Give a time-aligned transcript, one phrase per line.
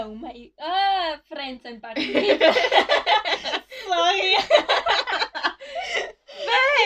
[0.00, 2.06] Hello, my uh, friends and buddies.
[2.14, 2.40] Sorry.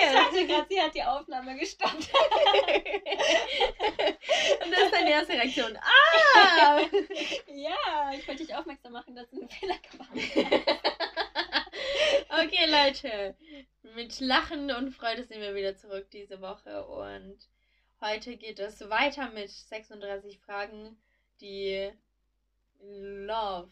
[0.01, 1.95] Ich hatte gerade, sie hat die Aufnahme gestoppt.
[4.65, 5.77] Und das ist deine erste Reaktion.
[5.77, 6.81] Ah!
[7.55, 10.37] ja, ich wollte dich aufmerksam machen, dass du einen Fehler gemacht hast.
[12.43, 13.37] okay, Leute.
[13.95, 16.85] Mit Lachen und Freude sind wir wieder zurück diese Woche.
[16.85, 17.39] Und
[18.01, 21.01] heute geht es weiter mit 36 Fragen,
[21.41, 21.93] die
[22.81, 23.71] Love.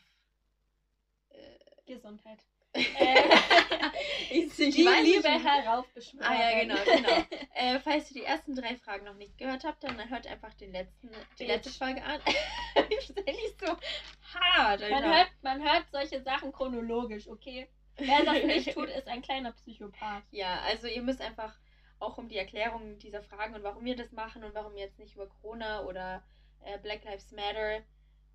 [1.31, 2.39] Äh, Gesundheit.
[2.75, 6.27] ich, ich die weiß Liebe heraufbeschwören.
[6.27, 7.27] Ah ja, genau, genau.
[7.55, 10.73] äh, falls ihr die ersten drei Fragen noch nicht gehört habt, dann hört einfach den
[10.73, 11.71] letzten, die letzte.
[11.71, 12.19] Folge an.
[12.89, 14.89] ich bin nicht so hart, Alter.
[14.89, 17.69] Man hört, man hört solche Sachen chronologisch, okay?
[17.97, 20.25] Wer das nicht tut, ist ein kleiner Psychopath.
[20.31, 21.55] Ja, also ihr müsst einfach
[21.99, 24.99] auch um die Erklärung dieser Fragen und warum wir das machen und warum wir jetzt
[24.99, 26.25] nicht über Corona oder
[26.65, 27.83] äh, Black Lives Matter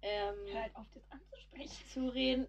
[0.01, 1.89] ähm, Hört auf, das anzusprechen.
[1.93, 2.47] zu reden.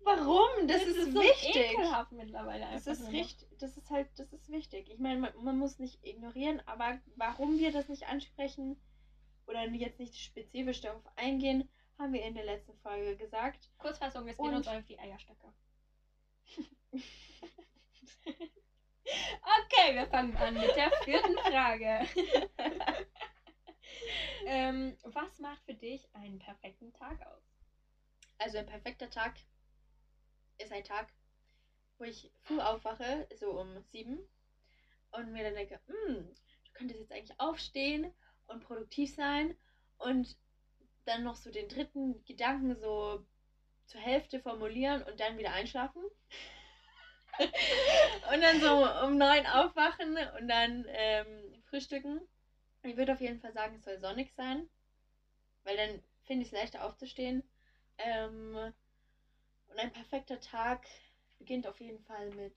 [0.00, 0.68] Warum?
[0.68, 1.56] Das, ist, so wichtig.
[1.56, 2.66] ekelhaft mittlerweile.
[2.72, 4.88] Das ist richtig, das ist halt, das ist wichtig.
[4.88, 8.80] Ich meine, man, man muss nicht ignorieren, aber warum wir das nicht ansprechen
[9.48, 11.68] oder jetzt nicht spezifisch darauf eingehen,
[11.98, 13.70] haben wir in der letzten Folge gesagt.
[13.78, 15.52] Kurzfassung, es geht uns auf die Eierstöcke.
[16.92, 17.02] okay,
[19.94, 22.06] wir fangen an mit der vierten Frage.
[24.46, 27.42] ähm, was macht für dich einen perfekten Tag aus?
[28.38, 29.34] Also ein perfekter Tag
[30.58, 31.08] ist ein Tag,
[31.98, 34.18] wo ich früh aufwache, so um sieben,
[35.12, 38.12] und mir dann denke, "Hm, du könntest jetzt eigentlich aufstehen
[38.46, 39.54] und produktiv sein
[39.98, 40.36] und
[41.04, 43.24] dann noch so den dritten Gedanken so
[43.86, 46.02] zur Hälfte formulieren und dann wieder einschlafen.
[48.32, 52.20] und dann so um neun aufwachen und dann ähm, frühstücken.
[52.86, 54.68] Ich würde auf jeden Fall sagen, es soll sonnig sein,
[55.64, 57.42] weil dann finde ich es leichter aufzustehen.
[57.98, 58.72] Ähm,
[59.66, 60.86] und ein perfekter Tag
[61.38, 62.54] beginnt auf jeden Fall mit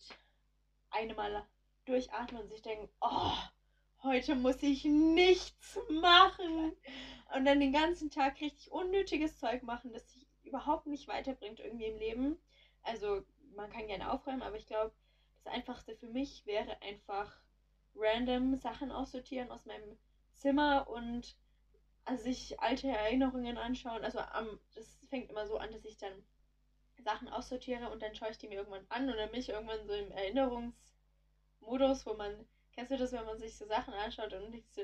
[0.91, 1.47] einem Mal
[1.85, 3.33] durchatmen und sich denken, oh,
[4.03, 6.73] heute muss ich nichts machen.
[7.35, 11.87] Und dann den ganzen Tag richtig unnötiges Zeug machen, das sich überhaupt nicht weiterbringt irgendwie
[11.87, 12.37] im Leben.
[12.83, 13.23] Also
[13.55, 14.93] man kann gerne aufräumen, aber ich glaube,
[15.43, 17.35] das Einfachste für mich wäre einfach
[17.95, 19.97] random Sachen aussortieren aus meinem
[20.39, 21.35] Zimmer und
[22.05, 24.03] also sich alte Erinnerungen anschauen.
[24.03, 26.23] Also am, das fängt immer so an, dass ich dann
[27.03, 29.85] Sachen aussortiere und dann schaue ich die mir irgendwann an und dann bin ich irgendwann
[29.85, 34.51] so im Erinnerungsmodus, wo man, kennst du das, wenn man sich so Sachen anschaut und
[34.51, 34.81] sich so,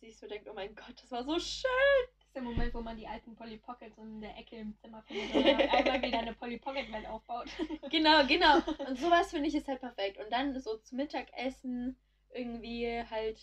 [0.00, 1.70] sich so denkt, oh mein Gott, das war so schön.
[2.18, 5.02] Das ist der Moment, wo man die alten Polly Pockets in der Ecke im Zimmer
[5.02, 7.48] findet und einmal wieder eine Polly Pocket Welt aufbaut.
[7.90, 8.56] Genau, genau.
[8.86, 10.18] Und sowas finde ich ist halt perfekt.
[10.18, 11.96] Und dann so zum Mittagessen
[12.30, 13.38] irgendwie halt,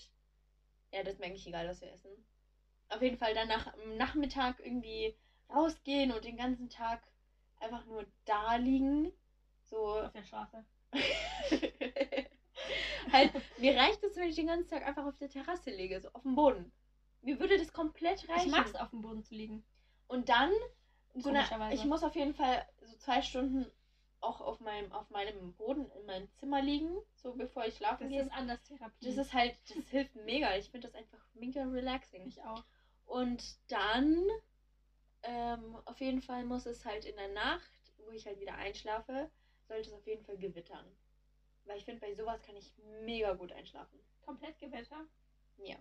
[0.96, 2.10] ja, das ist mir eigentlich egal, was wir essen.
[2.88, 5.14] Auf jeden Fall dann nach, am Nachmittag irgendwie
[5.54, 7.06] rausgehen und den ganzen Tag
[7.60, 9.12] einfach nur da liegen.
[9.64, 10.00] So.
[10.00, 10.64] Auf der Straße.
[13.12, 16.10] halt, mir reicht es, wenn ich den ganzen Tag einfach auf der Terrasse liege, so
[16.14, 16.72] auf dem Boden.
[17.22, 18.48] Mir würde das komplett reichen.
[18.48, 19.66] Ich mag es auf dem Boden zu liegen.
[20.08, 20.52] Und dann,
[21.16, 23.70] so eine, ich muss auf jeden Fall so zwei Stunden
[24.26, 28.10] auch auf meinem, auf meinem Boden in meinem Zimmer liegen, so bevor ich schlafen Das
[28.12, 28.22] gehe.
[28.22, 29.06] ist anders Therapie.
[29.06, 30.56] Das ist halt, das hilft mega.
[30.58, 32.28] Ich finde das einfach mega relaxing.
[32.28, 32.64] ich auch.
[33.06, 34.28] Und dann,
[35.24, 39.30] ähm, auf jeden Fall muss es halt in der Nacht, wo ich halt wieder einschlafe,
[39.68, 40.86] sollte es auf jeden Fall gewittern.
[41.66, 44.00] Weil ich finde, bei sowas kann ich mega gut einschlafen.
[44.22, 45.06] Komplett Gewitter.
[45.58, 45.78] Ja.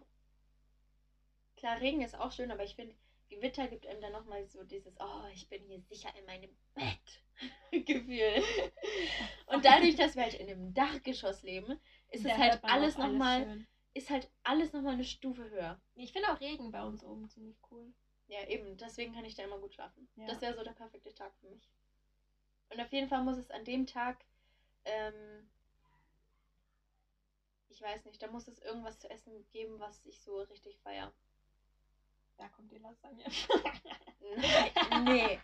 [1.57, 2.95] Klar, Regen ist auch schön, aber ich finde,
[3.29, 7.24] Gewitter gibt einem dann nochmal so dieses, oh, ich bin hier sicher in meinem Bett
[7.71, 8.43] Gefühl.
[9.47, 11.79] Und dadurch, dass wir halt in einem Dachgeschoss leben,
[12.11, 15.81] ist Da es halt alles nochmal, ist halt alles nochmal eine Stufe höher.
[15.95, 17.93] Ich finde auch Regen bei uns oben ziemlich cool.
[18.29, 20.09] Ja, eben, deswegen kann ich da immer gut schlafen.
[20.17, 20.27] Ja.
[20.27, 21.69] Das wäre so der perfekte Tag für mich.
[22.71, 24.25] Und auf jeden Fall muss es an dem Tag,
[24.85, 25.49] ähm,
[27.69, 31.13] ich weiß nicht, da muss es irgendwas zu essen geben, was ich so richtig feier.
[32.37, 33.25] Da kommt die Lasagne.
[35.05, 35.39] nee.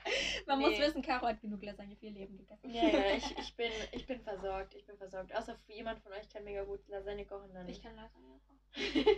[0.47, 0.69] Man Nee.
[0.71, 2.71] muss wissen, Caro hat genug Lasagne für ihr Leben gegessen.
[2.71, 4.75] Ja, ja, ich, ich, bin, ich bin versorgt.
[4.75, 5.35] Ich bin versorgt.
[5.35, 9.07] Außer jemand von euch kann mega gut Lasagne kochen, dann Ich kann Lasagne kochen.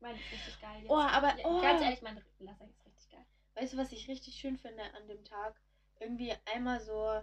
[0.00, 0.80] Meine ist richtig geil.
[0.80, 0.90] Jetzt.
[0.90, 1.60] Oh, aber- oh.
[1.60, 3.26] Ganz ehrlich, meine Lasagne ist richtig geil.
[3.54, 5.54] Weißt du, was ich richtig schön finde an dem Tag?
[5.98, 7.20] Irgendwie einmal so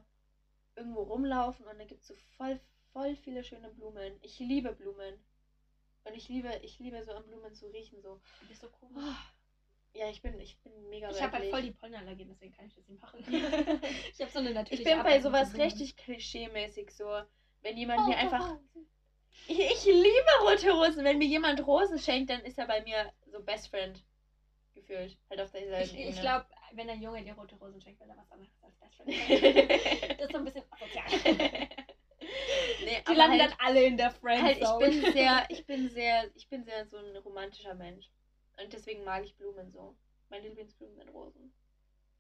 [0.75, 2.59] irgendwo rumlaufen und da gibt es so voll,
[2.93, 4.19] voll viele schöne Blumen.
[4.21, 5.19] Ich liebe Blumen.
[6.03, 8.01] Und ich liebe, ich liebe so an Blumen zu riechen.
[8.01, 8.21] So.
[8.41, 9.15] Du bist so Oh, komisch.
[9.97, 12.75] Ja, ich bin, ich bin mega Ich habe halt voll die Pollenallergien, deswegen kann ich
[12.75, 13.19] das nicht machen.
[14.13, 17.21] ich habe so eine Ich natürliche bin bei sowas richtig klischee-mäßig so.
[17.61, 18.55] Wenn jemand Oh, mir einfach.
[18.55, 18.79] oh.
[19.47, 21.03] Ich, ich liebe rote Rosen.
[21.03, 24.01] Wenn mir jemand Rosen schenkt, dann ist er bei mir so Best Friend
[24.75, 25.17] gefühlt.
[25.29, 26.09] Halt auf derselben Ich, Ebene.
[26.09, 28.95] ich glaube, wenn ein Junge dir rote Rosen schenkt, will er was anderes als Best
[28.95, 29.09] Friend.
[30.19, 31.05] das ist so ein bisschen asozial.
[32.83, 34.89] Nee, Die landen halt, dann alle in der halt, ich Friendzone.
[34.89, 38.09] bin sehr, ich bin sehr, ich bin sehr so ein romantischer Mensch.
[38.61, 39.95] Und deswegen mag ich Blumen so.
[40.29, 41.53] Meine Lieblingsblumen sind Rosen.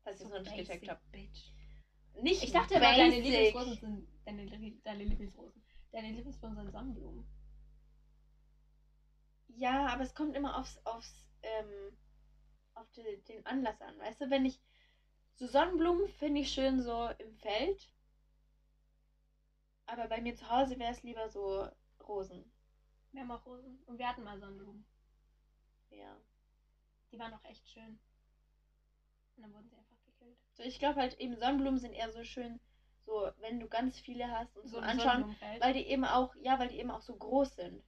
[0.03, 1.53] Falls ihr es noch nicht gecheckt basic bitch.
[2.21, 3.23] Nicht Ich dachte immer, deine basic.
[3.25, 4.07] Lieblingsrosen sind.
[4.25, 4.45] Deine,
[4.83, 5.63] deine Lieblingsrosen.
[5.91, 7.27] Deine Lieblingsblumen sind Sonnenblumen.
[9.49, 11.97] Ja, aber es kommt immer aufs, aufs, ähm,
[12.75, 13.97] auf de, den Anlass an.
[13.99, 14.61] Weißt du, wenn ich.
[15.35, 17.91] So Sonnenblumen finde ich schön so im Feld.
[19.85, 21.67] Aber bei mir zu Hause wäre es lieber so
[22.07, 22.51] Rosen.
[23.11, 23.81] Wir haben auch Rosen.
[23.85, 24.85] Und wir hatten mal Sonnenblumen.
[25.91, 26.17] Ja.
[27.11, 27.99] Die waren auch echt schön.
[29.35, 30.37] Und dann wurden sie einfach gekillt.
[30.53, 32.59] So, ich glaube halt eben Sonnenblumen sind eher so schön,
[33.05, 36.69] so wenn du ganz viele hast und so anschauen, weil die eben auch, ja, weil
[36.69, 37.83] die eben auch so groß sind.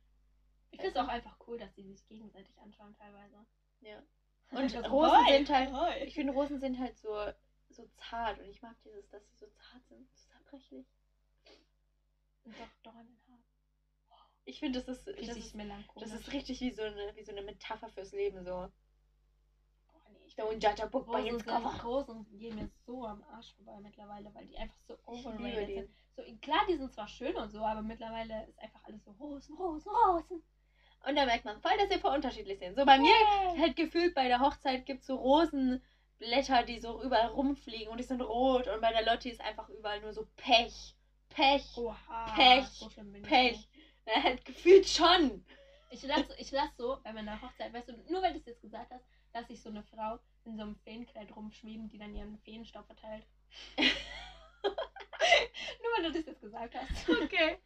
[0.71, 3.45] Ich finde es auch einfach cool, dass die sich gegenseitig anschauen teilweise.
[3.81, 4.01] Ja.
[4.51, 6.03] Und Also, Rosen hi, sind halt, hi.
[6.05, 7.31] ich finde Rosen sind halt so,
[7.69, 10.87] so zart und ich mag dieses, dass sie so zart sind, so zerbrechlich.
[12.45, 13.43] Und doch, doch an den Haaren.
[14.45, 16.09] Ich finde, das ist, das Richtig ist, melancholisch.
[16.09, 18.71] das ist richtig wie so, eine, wie so eine Metapher fürs Leben, so.
[20.39, 22.25] Boah, nee, ich Don't judge a book by Rosen its sind, cover.
[22.31, 25.89] Gehen mir so am Arsch vorbei mittlerweile, weil die einfach so overrated sind.
[26.15, 29.55] So, klar, die sind zwar schön und so, aber mittlerweile ist einfach alles so Rosen,
[29.55, 30.43] Rosen, Rosen.
[31.07, 32.75] Und da merkt man voll, dass wir voll unterschiedlich sind.
[32.75, 33.13] So bei mir
[33.57, 38.03] halt gefühlt bei der Hochzeit gibt es so Rosenblätter, die so überall rumfliegen und die
[38.03, 40.95] sind rot und bei der Lotti ist einfach überall nur so Pech.
[41.29, 41.77] Pech.
[41.77, 42.89] Oha, Pech, so
[43.23, 43.67] Pech.
[44.05, 45.45] Ja, halt gefühlt schon.
[45.91, 48.61] Ich lasse ich lass so bei meiner Hochzeit, weißt du, nur weil du es jetzt
[48.61, 52.37] gesagt hast, lasse ich so eine Frau in so einem Feenkleid rumschweben, die dann ihren
[52.39, 53.25] Feenstaub verteilt.
[53.77, 53.87] nur
[55.95, 57.09] weil du das jetzt gesagt hast.
[57.09, 57.57] Okay.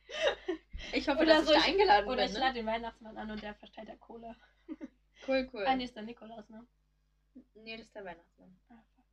[0.91, 2.25] Ich hoffe, Oder dass so, ich da eingeladen Oder bin.
[2.25, 2.39] ich Ne?
[2.39, 4.35] lade den Weihnachtsmann an und der verteilt da Kohle.
[5.27, 5.65] Cool, cool.
[5.65, 6.65] Ah, nee, ist der Nikolaus, ne?
[7.55, 8.55] Nee, das ist der Weihnachtsmann.
[8.69, 9.05] Ah, fuck.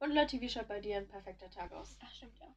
[0.00, 1.96] Und Lotti, wie schaut bei dir ein perfekter Tag aus?
[2.02, 2.52] Ach, stimmt, ja.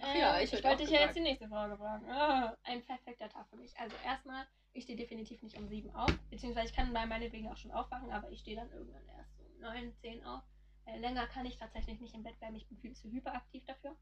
[0.00, 2.08] Ach Ähm, ja, ich, ich wollte dich ja jetzt die nächste Frage fragen.
[2.10, 3.76] Ah, ein perfekter Tag für mich.
[3.78, 6.12] Also erstmal, ich stehe definitiv nicht um sieben auf.
[6.30, 9.42] Beziehungsweise ich kann bei meinetwegen auch schon aufwachen, aber ich stehe dann irgendwann erst so
[9.44, 10.42] um neun, zehn auf.
[10.86, 12.56] Äh, länger kann ich tatsächlich nicht im Bett bleiben.
[12.56, 13.96] Ich bin viel zu hyperaktiv dafür.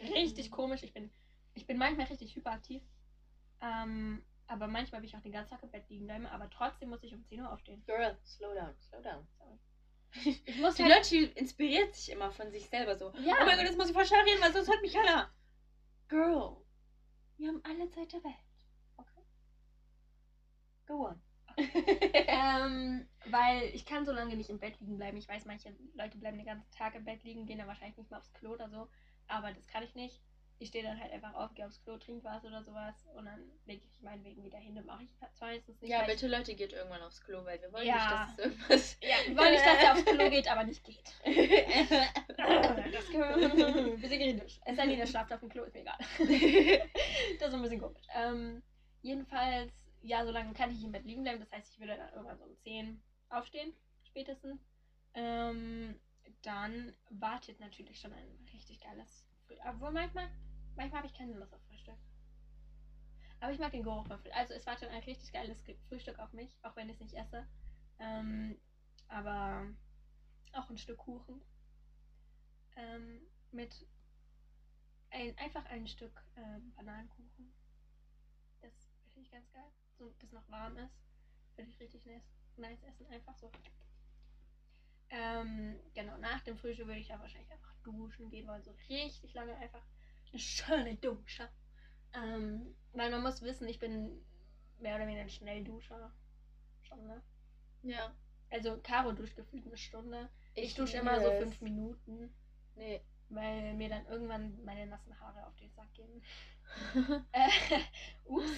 [0.00, 0.82] Richtig komisch.
[0.82, 1.10] Ich bin,
[1.54, 2.82] ich bin manchmal richtig hyperaktiv.
[3.60, 6.26] Ähm, aber manchmal will ich auch den ganzen Tag im Bett liegen bleiben.
[6.26, 7.82] Aber trotzdem muss ich um 10 Uhr aufstehen.
[7.86, 9.26] Girl, slow down, slow down.
[10.12, 13.12] Ich muss Die halt, Lotti inspiriert sich immer von sich selber so.
[13.18, 13.34] Ja.
[13.40, 15.32] Oh mein Gott, jetzt muss ich voll schnell reden, weil sonst hört mich keiner.
[16.08, 16.56] Girl,
[17.38, 18.34] wir haben alle Zeit der Welt.
[18.96, 19.22] Okay.
[20.86, 21.22] Go on.
[22.32, 25.16] Ähm, weil ich kann so lange nicht im Bett liegen bleiben.
[25.16, 28.10] Ich weiß, manche Leute bleiben den ganzen Tag im Bett liegen, gehen dann wahrscheinlich nicht
[28.10, 28.88] mal aufs Klo oder so.
[29.26, 30.20] Aber das kann ich nicht.
[30.62, 33.50] Ich stehe dann halt einfach auf, gehe aufs Klo, trinke was oder sowas und dann
[33.64, 34.74] lege ich meinen Wegen wieder hin.
[34.74, 35.90] Das mache ich zwar meistens nicht.
[35.90, 37.94] ja, bitte Leute, geht irgendwann aufs Klo, weil wir wollen Ja.
[37.96, 38.96] nicht, dass es irgendwas...
[39.00, 41.14] Ich, ja, wir wollen nicht, dass er aufs Klo geht, aber nicht geht.
[42.92, 44.60] Das können bisschen kritisch.
[44.66, 45.98] Es sei denn, er schlaft auf dem Klo, ist mir egal.
[47.38, 48.06] Das ist ein bisschen komisch.
[48.14, 48.62] Ähm,
[49.00, 49.72] jedenfalls,
[50.02, 51.40] ja, so lange kann ich im Bett liegen bleiben.
[51.40, 53.72] Das heißt, ich würde dann irgendwann so um 10 aufstehen,
[54.04, 54.60] spätestens.
[55.14, 55.98] Ähm,
[56.42, 59.66] dann wartet natürlich schon ein richtig geiles Frühstück.
[59.68, 60.28] Obwohl manchmal,
[60.80, 61.96] manchmal habe ich keine Lust auf Frühstück.
[63.40, 64.36] Aber ich mag den Geruch von Frühstück.
[64.36, 67.14] Also es wartet ein richtig geiles Ge- Frühstück auf mich, auch wenn ich es nicht
[67.14, 67.46] esse.
[67.98, 68.56] Ähm,
[69.08, 69.66] aber
[70.52, 71.40] auch ein Stück Kuchen.
[72.76, 73.20] Ähm,
[73.52, 73.86] mit
[75.10, 77.52] ein, einfach ein Stück ähm, Bananenkuchen.
[78.60, 78.72] Das
[79.12, 79.70] finde ich ganz geil.
[79.98, 80.94] So, das noch warm ist.
[81.56, 82.22] Finde ich richtig nice,
[82.56, 83.06] nice essen.
[83.08, 83.50] Einfach so.
[85.10, 88.62] Ähm, genau, nach dem Frühstück würde ich ja wahrscheinlich einfach duschen gehen wollen.
[88.62, 89.82] So richtig lange einfach
[90.38, 91.48] schöne Dusche.
[92.14, 94.20] Ähm, weil man muss wissen, ich bin
[94.78, 96.12] mehr oder weniger ein Schnellduscher.
[96.82, 97.22] Schon, ne?
[97.82, 98.12] ja.
[98.50, 100.28] Also Caro duscht gefühlt eine Stunde.
[100.54, 102.34] Ich, Ich dusche immer so fünf Minuten,
[102.74, 103.00] Nee.
[103.28, 106.22] weil mir dann irgendwann meine nassen Haare auf den Sack gehen.
[107.32, 107.48] Äh,
[108.24, 108.50] ups.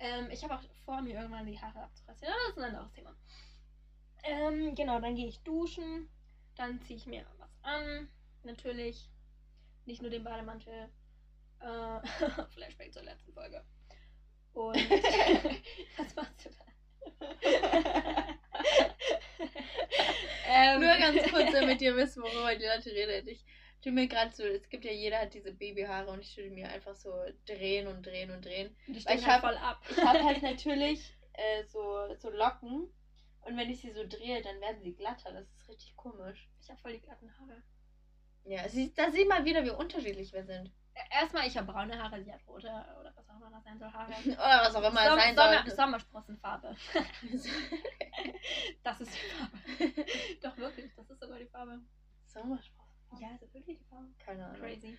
[0.00, 2.32] Ähm, ich habe auch vor, mir irgendwann die Haare abzurasieren.
[2.32, 3.14] Aber das ist ein anderes Thema.
[4.24, 6.08] Ähm, genau, dann gehe ich duschen.
[6.56, 8.08] Dann ziehe ich mir was an.
[8.42, 9.08] Natürlich.
[9.84, 10.88] Nicht nur den Bademantel.
[11.60, 12.00] Äh,
[12.54, 13.64] Flashback zur letzten Folge.
[14.52, 14.76] Und.
[15.96, 16.56] was machst du da?
[20.48, 23.28] ähm, Nur ganz kurz, damit ihr wisst, worüber die Leute redet.
[23.28, 23.44] Ich
[23.82, 26.68] tue mir gerade so, es gibt ja jeder hat diese Babyhaare und ich tue mir
[26.68, 27.12] einfach so
[27.46, 28.76] drehen und drehen und drehen.
[28.84, 29.82] Stehen ich halt hab- voll ab.
[29.90, 32.88] Ich habe halt natürlich äh, so, so Locken
[33.42, 35.32] und wenn ich sie so drehe, dann werden sie glatter.
[35.32, 36.48] Das ist richtig komisch.
[36.60, 37.62] Ich habe voll die glatten Haare.
[38.44, 40.72] Ja, sie, da sieht man wieder, wie unterschiedlich wir sind.
[41.10, 42.66] Erstmal, ich habe braune Haare, sie hat rote
[43.00, 44.12] oder was auch immer das sein soll, Haare.
[44.24, 45.76] Oder was auch immer Som sein Sommer soll.
[45.76, 46.76] Sommersprossenfarbe.
[48.82, 49.58] Das ist die Farbe.
[50.42, 51.80] Doch wirklich, das ist sogar die Farbe.
[52.26, 53.18] Sommersprossen?
[53.20, 54.08] Ja, so wirklich die Farbe.
[54.18, 54.60] Keine Ahnung.
[54.60, 54.98] Crazy.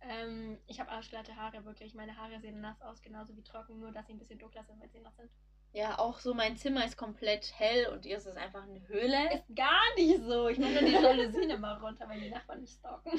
[0.00, 1.94] Ähm, ich habe arschglatte Haare, wirklich.
[1.94, 4.80] Meine Haare sehen nass aus, genauso wie trocken, nur dass sie ein bisschen dunkler sind,
[4.80, 5.30] wenn sie nass sind.
[5.72, 9.32] Ja, auch so mein Zimmer ist komplett hell und ihr ist es einfach eine Höhle.
[9.32, 10.48] Ist gar nicht so.
[10.48, 13.18] Ich mache nur die Jalousien immer runter, weil die Nachbarn nicht stalken.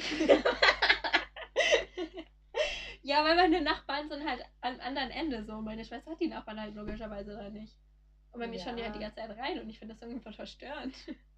[3.02, 5.60] ja, weil meine Nachbarn sind halt am anderen Ende so.
[5.60, 7.76] Meine Schwester hat die Nachbarn halt logischerweise da nicht.
[8.30, 8.86] Und bei mir schauen die Ja.
[8.86, 10.94] halt die ganze Zeit rein und ich finde das irgendwie voll verstörend.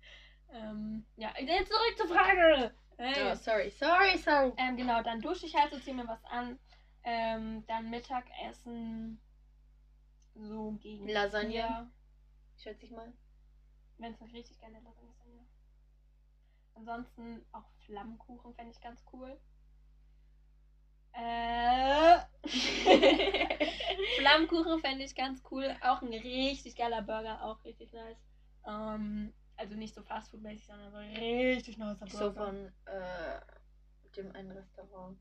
[0.52, 2.74] ähm, ja, jetzt zurück zur Frage.
[2.98, 3.30] Hey.
[3.30, 4.52] Oh, sorry, sorry, sorry.
[4.58, 6.58] Ähm, genau, dann dusche ich halt so, ziehe mir was an.
[7.04, 9.20] Ähm, dann Mittagessen
[10.38, 11.50] so gegen Lasagne.
[11.50, 11.90] vier.
[12.58, 13.12] Schätze ich mal.
[13.98, 15.44] Wenn es noch richtig geile Lasagne ist, ja.
[16.74, 19.38] Ansonsten auch Flammkuchen fände ich ganz cool.
[21.12, 22.18] Äh.
[24.18, 25.74] Flammkuchen fände ich ganz cool.
[25.80, 28.18] Auch ein richtig geiler Burger, auch richtig nice.
[28.66, 32.18] Ähm, also nicht so fastfood-mäßig, sondern so richtig nicer Burger.
[32.18, 33.40] So von äh,
[34.16, 35.18] dem einen Restaurant.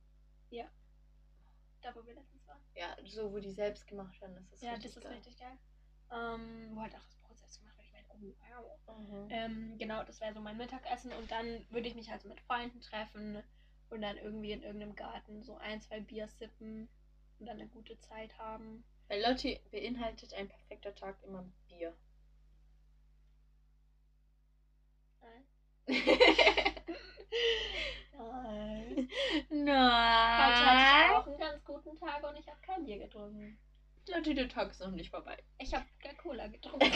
[1.85, 2.59] Da, wo wir letztens waren.
[2.73, 4.33] Ja, so wo die selbst gemacht haben.
[4.33, 5.13] Das ist Ja, das ist geil.
[5.13, 5.55] richtig geil.
[6.11, 7.87] Ähm, wo halt auch das Brot selbst gemacht wird.
[8.31, 8.97] Ich meine, oh wow.
[8.97, 9.27] Mhm.
[9.29, 12.41] Ähm, genau, das wäre so mein Mittagessen und dann würde ich mich halt so mit
[12.41, 13.43] Freunden treffen
[13.91, 16.89] und dann irgendwie in irgendeinem Garten so ein, zwei Bier sippen
[17.39, 18.83] und dann eine gute Zeit haben.
[19.07, 21.95] Bei Lotti beinhaltet ein perfekter Tag immer Bier.
[25.21, 25.45] Nein.
[28.17, 29.09] Nein.
[29.49, 33.57] Heute hatte ich auch einen ganz guten Tag und ich habe kein Bier getrunken.
[34.07, 35.37] Lotti, der Tag ist noch nicht vorbei.
[35.57, 35.85] Ich habe
[36.21, 36.85] Cola getrunken.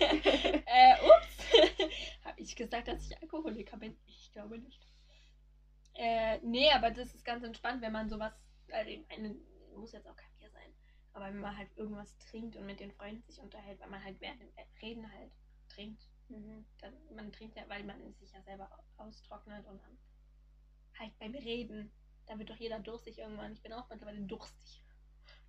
[0.00, 1.52] äh, ups.
[2.24, 3.96] habe ich gesagt, dass ich Alkoholiker bin?
[4.06, 4.86] Ich glaube nicht.
[5.94, 8.32] Äh, nee, aber das ist ganz entspannt, wenn man sowas,
[8.72, 9.36] also eine,
[9.76, 10.74] muss jetzt auch kein Bier sein,
[11.12, 14.20] aber wenn man halt irgendwas trinkt und mit den Freunden sich unterhält, weil man halt
[14.20, 14.50] während dem
[14.82, 15.30] Reden halt
[15.68, 16.02] trinkt.
[16.28, 16.64] Mhm.
[16.78, 19.98] Dann, man trinkt ja, weil man sich ja selber austrocknet und dann
[20.98, 21.90] halt beim Reden,
[22.26, 23.52] da wird doch jeder durstig irgendwann.
[23.52, 24.82] Ich bin auch mittlerweile durstig.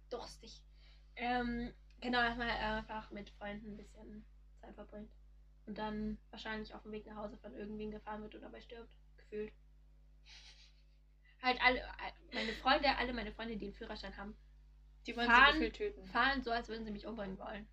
[0.09, 0.61] Durstig.
[1.15, 4.25] Ähm, genau, dass man halt einfach mit Freunden ein bisschen
[4.61, 5.11] Zeit verbringt.
[5.65, 8.91] Und dann wahrscheinlich auf dem Weg nach Hause von irgendwem gefahren wird und dabei stirbt.
[9.17, 9.53] Gefühlt.
[11.41, 11.81] Halt alle,
[12.33, 14.35] meine Freunde, alle meine Freunde, die einen Führerschein haben,
[15.07, 16.07] Die wollen Fahren- sie gefühlt töten.
[16.07, 17.67] fahren so, als würden sie mich umbringen wollen.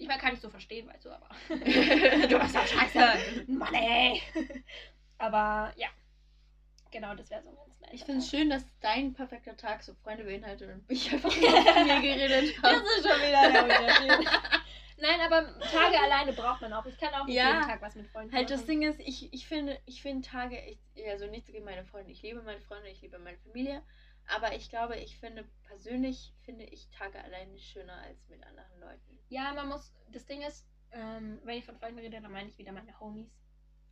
[0.00, 1.28] Ich meine, kann ich so verstehen, weißt du, aber.
[2.28, 3.44] Du warst ja scheiße.
[3.52, 4.22] Mann, ey.
[5.18, 5.88] Aber ja.
[6.90, 7.90] Genau, das wäre so ein ganz nice.
[7.92, 11.50] Ich finde es schön, dass dein perfekter Tag so Freunde beinhaltet und ich einfach nur
[11.50, 12.76] von mir geredet Das habe.
[12.82, 14.28] ist schon wieder der Unterschied.
[15.02, 16.84] Nein, aber Tage alleine braucht man auch.
[16.86, 17.54] Ich kann auch nicht Ja.
[17.54, 18.80] jeden Tag was mit Freunden Halt das machen.
[18.80, 22.10] Ding ist, ich, ich finde, ich finde Tage echt, also nichts gegen meine Freunde.
[22.10, 23.82] Ich liebe meine Freunde, ich liebe meine Familie.
[24.34, 29.18] Aber ich glaube, ich finde, persönlich finde ich Tage alleine schöner als mit anderen Leuten.
[29.28, 29.92] Ja, man muss.
[30.12, 33.30] Das Ding ist, ähm, wenn ich von Freunden rede, dann meine ich wieder meine Homies.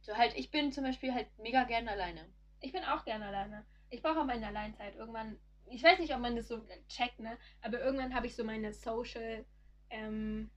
[0.00, 2.24] So halt, ich bin zum Beispiel halt mega gern alleine.
[2.60, 3.64] Ich bin auch gerne alleine.
[3.90, 4.94] Ich brauche auch meine Alleinzeit.
[4.96, 7.36] Irgendwann, ich weiß nicht, ob man das so checkt, ne?
[7.62, 9.44] Aber irgendwann habe ich so meine Social
[9.90, 10.50] ähm,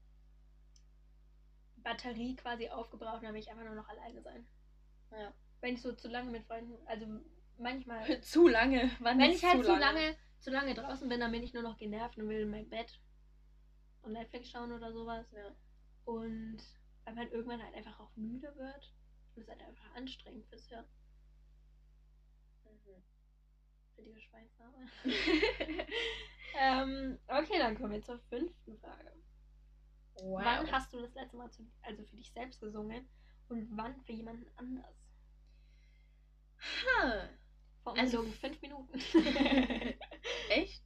[1.78, 4.46] Batterie quasi aufgebraucht und dann will ich einfach nur noch alleine sein.
[5.12, 5.34] Ja.
[5.60, 7.06] Wenn ich so zu lange mit Freunden, also
[7.58, 8.92] manchmal, zu lange.
[9.00, 11.78] Wann wenn ich halt zu lange, zu lange draußen bin, dann bin ich nur noch
[11.78, 13.00] genervt und will in mein Bett
[14.02, 15.32] und Netflix schauen oder sowas.
[15.32, 15.56] Ja.
[16.06, 16.60] Und
[17.06, 18.94] weil man irgendwann halt einfach auch müde wird
[19.36, 20.86] und es halt einfach anstrengend fürs Hirn.
[22.66, 23.04] Mhm.
[23.98, 24.88] Richtiger Schweinsname.
[26.58, 29.14] ähm, okay, dann kommen wir zur fünften Frage.
[30.22, 30.42] wow.
[30.44, 33.08] Wann hast du das letzte Mal zu, also für dich selbst gesungen
[33.50, 34.96] und wann für jemanden anders?
[36.62, 37.30] Ha.
[37.84, 39.00] Vor Also- fünf Minuten.
[40.50, 40.82] Echt?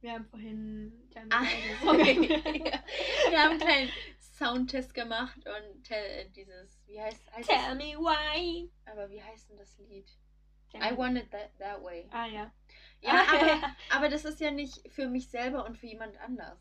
[0.00, 0.92] Wir haben vorhin
[1.30, 1.42] Ah,
[1.84, 2.80] ja.
[3.30, 8.70] Wir haben einen kleinen Soundtest gemacht und äh, dieses, wie heißt, heißt Tell me why.
[8.86, 10.08] das, aber wie heißt denn das Lied?
[10.70, 12.08] Tell I want it that, that way.
[12.12, 12.50] Ah ja.
[13.02, 16.58] Ja, Ah, aber, aber das ist ja nicht für mich selber und für jemand anders.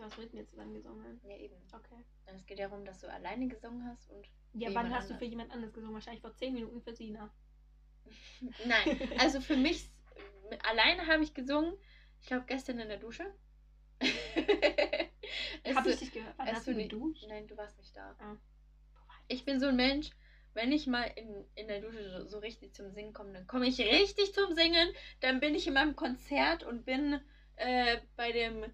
[0.00, 1.20] Du hast mit mir zusammen gesungen.
[1.28, 1.56] Ja, eben.
[1.74, 2.02] Okay.
[2.24, 4.26] Es geht ja darum, dass du alleine gesungen hast und.
[4.54, 5.18] Ja, wann hast du anders.
[5.18, 5.92] für jemand anderes gesungen?
[5.92, 7.30] Wahrscheinlich vor zehn Minuten für Sina.
[8.66, 9.90] Nein, also für mich,
[10.66, 11.74] alleine habe ich gesungen,
[12.18, 13.30] ich glaube gestern in der Dusche.
[15.74, 16.32] Hab so- ich dich gehört?
[16.38, 17.26] Wann hast du geduscht?
[17.28, 18.16] Nein, du warst nicht da.
[18.20, 18.36] Ah.
[19.28, 20.08] Ich bin so ein Mensch,
[20.54, 23.66] wenn ich mal in, in der Dusche so, so richtig zum Singen komme, dann komme
[23.66, 24.94] ich richtig zum Singen.
[25.20, 27.20] Dann bin ich in meinem Konzert und bin
[27.56, 28.64] äh, bei dem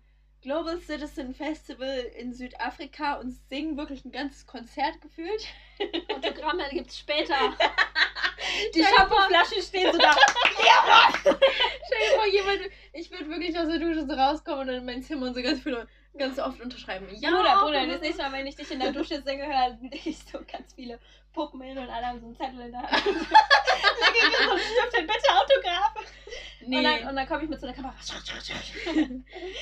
[0.46, 5.44] Global Citizen Festival in Südafrika und singe wirklich ein ganzes Konzert gefühlt.
[6.14, 7.34] Autogramme gibt's später.
[8.74, 10.12] Die Shampooflaschen stehen so da.
[11.20, 12.60] Stell dir vor, jemand,
[12.92, 15.42] ich würde wirklich aus der Dusche so rauskommen und dann in mein Zimmer und so
[15.42, 17.06] ganz viele ganz oft unterschreiben.
[17.20, 20.18] Ja, Bruder, Bruder, das nächste Mal, wenn ich dich in der Dusche singe, höre ich
[20.18, 20.98] so ganz viele
[21.32, 23.04] Puppen hin und alle haben so einen Zettel in der Hand.
[23.04, 25.94] Leg ich so einen Stift hin, bitte Autograf.
[26.66, 27.94] Nee, Und dann, und dann komme ich mit so einer Kamera.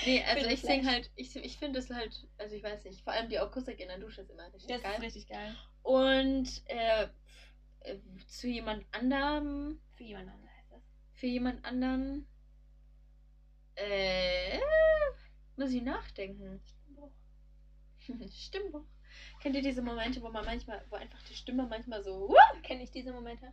[0.06, 0.92] nee also ich sing Flash.
[0.94, 3.88] halt, ich, ich finde es halt, also ich weiß nicht, vor allem die Akustik in
[3.88, 4.94] der Dusche ist immer richtig Das geil.
[4.94, 5.54] ist richtig geil.
[5.82, 7.08] Und äh,
[7.80, 7.96] äh,
[8.26, 10.82] zu jemand anderem, Für jemand anderen heißt das.
[11.12, 12.26] für jemand anderen,
[13.76, 14.58] äh,
[15.56, 16.60] muss ich nachdenken.
[18.30, 18.84] Stimmbruch.
[19.40, 22.82] Kennt ihr diese Momente, wo man manchmal, wo einfach die Stimme manchmal so, uh, Kenne
[22.82, 23.52] ich diese Momente?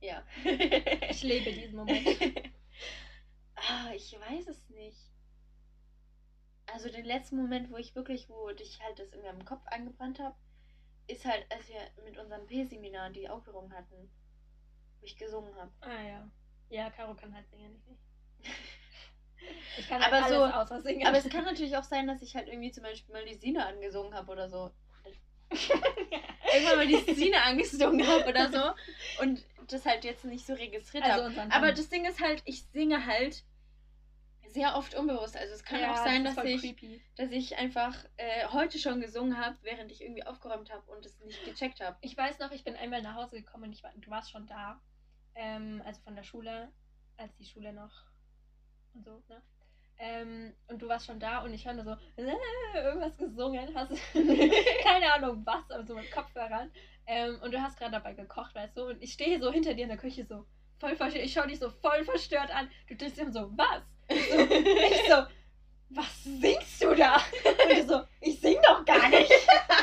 [0.00, 0.22] ja.
[1.10, 2.06] Ich lebe diesen Moment.
[3.56, 5.10] ah, ich weiß es nicht.
[6.66, 10.18] Also den letzten Moment, wo ich wirklich, wo ich halt das in meinem Kopf angebrannt
[10.18, 10.36] habe,
[11.06, 14.10] ist halt, als wir mit unserem P-Seminar die Aufführung hatten,
[15.00, 15.70] wo ich gesungen habe.
[15.80, 16.30] Ah ja.
[16.68, 18.02] Ja, Caro kann halt singen, ich nicht.
[19.78, 21.06] Ich kann Aber halt so- außer singen.
[21.06, 23.66] Aber es kann natürlich auch sein, dass ich halt irgendwie zum Beispiel mal die Sine
[23.66, 24.70] angesungen habe oder so.
[25.50, 29.22] Irgendwann mal die Sine angesungen habe oder so.
[29.22, 31.52] Und das halt jetzt nicht so registriert also habe.
[31.52, 33.44] Aber das Ding ist halt, ich singe halt
[34.48, 35.36] sehr oft unbewusst.
[35.36, 37.00] Also es kann Ja, auch sein, das dass ich, creepy.
[37.16, 41.18] dass ich einfach äh, heute schon gesungen habe, während ich irgendwie aufgeräumt habe und es
[41.20, 41.96] nicht gecheckt habe.
[42.00, 44.46] Ich weiß noch, ich bin einmal nach Hause gekommen und ich war, du warst schon
[44.46, 44.80] da.
[45.34, 46.72] Ähm, also von der Schule,
[47.18, 47.92] als die Schule noch
[48.96, 49.42] und so, ne?
[49.98, 52.34] Ähm, und du warst schon da und ich höre so äh,
[52.74, 53.92] irgendwas gesungen, hast
[54.82, 56.70] keine Ahnung was, aber so mit Kopfhörern.
[57.06, 58.88] Ähm, und du hast gerade dabei gekocht, weißt du?
[58.88, 60.44] Und ich stehe so hinter dir in der Küche so
[60.78, 61.24] voll verstört.
[61.24, 62.70] Ich schaue dich so voll verstört an.
[62.88, 63.82] Du denkst dir so, was?
[64.08, 65.26] So, ich so,
[65.90, 67.16] was singst du da?
[67.16, 69.32] Und du so, ich sing doch gar nicht.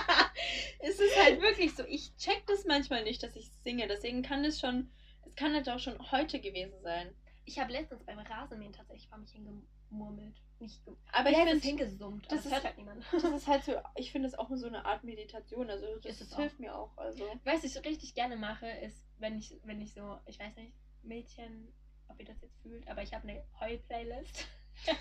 [0.80, 3.88] es ist halt wirklich so, ich check das manchmal nicht, dass ich singe.
[3.88, 4.92] Deswegen kann es schon,
[5.26, 7.16] es kann halt auch schon heute gewesen sein.
[7.46, 10.36] Ich habe letztens beim Rasenmähen tatsächlich vor mich hingemurmelt.
[10.60, 13.04] Nicht ge Aber ja, ich finde, hingesummt, das das ist- hört halt niemand.
[13.12, 15.70] das ist halt so, ich finde es auch so eine Art Meditation.
[15.70, 16.38] Also das, das auch.
[16.38, 16.98] hilft mir auch.
[16.98, 17.26] Also.
[17.44, 21.74] Was ich richtig gerne mache, ist, wenn ich, wenn ich so, ich weiß nicht, Mädchen,
[22.08, 24.48] ob ihr das jetzt fühlt, aber ich habe eine Heul-Playlist.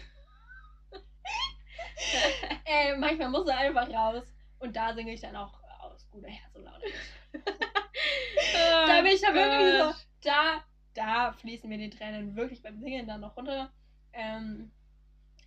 [2.64, 4.24] äh, manchmal muss er einfach raus
[4.58, 6.84] und da singe ich dann auch aus guter Herz und Laune.
[8.52, 13.06] da bin ich da wirklich so, da, da fließen mir die Tränen wirklich beim Singen
[13.06, 13.70] dann noch runter.
[14.12, 14.70] Ähm,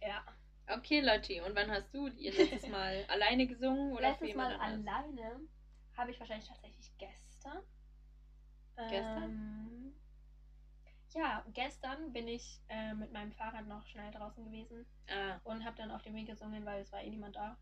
[0.01, 0.23] ja.
[0.67, 4.87] Okay, Lotti, und wann hast du ihr letztes Mal alleine gesungen oder Letztes Mal anders?
[4.87, 5.39] alleine
[5.95, 7.59] habe ich wahrscheinlich tatsächlich gestern.
[8.89, 9.23] Gestern?
[9.23, 9.93] Ähm,
[11.13, 15.39] ja, gestern bin ich äh, mit meinem Fahrrad noch schnell draußen gewesen Ah.
[15.43, 17.55] und habe dann auf dem Weg gesungen, weil es war eh niemand da.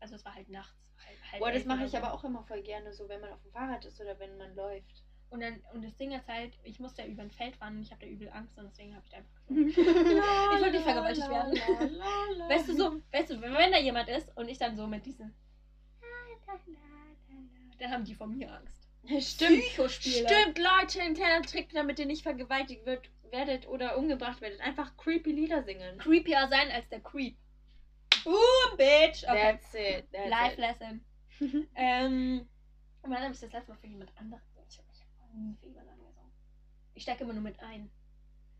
[0.00, 0.72] Also es war halt nachts.
[1.06, 3.42] Halb, halb Boah, das mache ich aber auch immer voll gerne, so wenn man auf
[3.42, 5.02] dem Fahrrad ist oder wenn man läuft.
[5.30, 7.82] Und, dann, und das Ding ist halt, ich musste ja über ein Feld fahren und
[7.82, 11.28] ich habe da übel Angst und deswegen habe ich da einfach ich wollte nicht vergewaltigt
[11.28, 11.98] werden.
[12.48, 15.34] Weißt du so, weißt du, wenn da jemand ist und ich dann so mit diesen
[17.78, 18.88] dann haben die vor mir Angst.
[19.20, 19.62] Stimmt.
[19.90, 24.60] Stimmt, Leute, ein kleiner Trick, damit ihr nicht vergewaltigt wird, werdet oder umgebracht werdet.
[24.60, 25.98] Einfach creepy Lieder singen.
[25.98, 27.36] Creepier sein als der Creep.
[28.24, 29.24] Boom, bitch.
[29.24, 29.58] Okay.
[29.58, 30.06] That's it.
[30.12, 30.58] That's Life it.
[30.58, 31.04] lesson.
[31.74, 32.48] ähm,
[33.02, 34.40] und wann habe ich das letzte Mal für jemand anderen
[35.34, 35.74] nie für.
[36.96, 37.90] Ich stecke immer nur mit ein.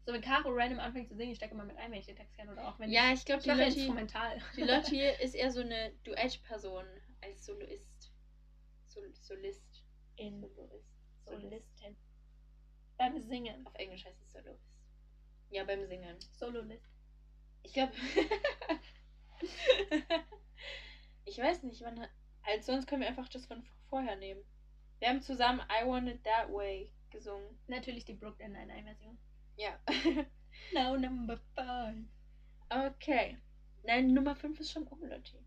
[0.06, 2.16] So, wenn Caro random anfängt zu singen, ich stecke immer mit ein, wenn ich den
[2.16, 3.20] Text kenne oder auch wenn Ja, ich.
[3.20, 4.38] ich glaube, Ich die Lotti, instrumental.
[4.56, 6.84] die Lotti ist eher so eine Duettperson
[7.22, 8.12] als Soloist.
[8.86, 9.82] Sol Solist.
[10.16, 10.84] in Soloist.
[11.24, 11.42] Solist.
[11.42, 11.96] Solistin.
[12.98, 13.66] Beim Singen.
[13.66, 14.66] Auf Englisch heißt es Soloist.
[15.50, 16.16] Ja, beim Singen.
[16.32, 16.84] Sololist.
[17.62, 17.92] Ich glaube.
[21.24, 22.00] ich weiß nicht, wann.
[22.00, 22.10] hat-
[22.42, 24.42] Als sonst können wir einfach das von vorher nehmen.
[25.04, 27.58] Wir haben zusammen I Want It That Way gesungen.
[27.66, 29.18] Natürlich die Brooklyn Nine-Nine-Version.
[29.58, 29.78] Ja.
[30.72, 32.06] Now number five.
[32.70, 33.36] okay.
[33.82, 35.44] Nein, Nummer 5 ist schon um, Lotti.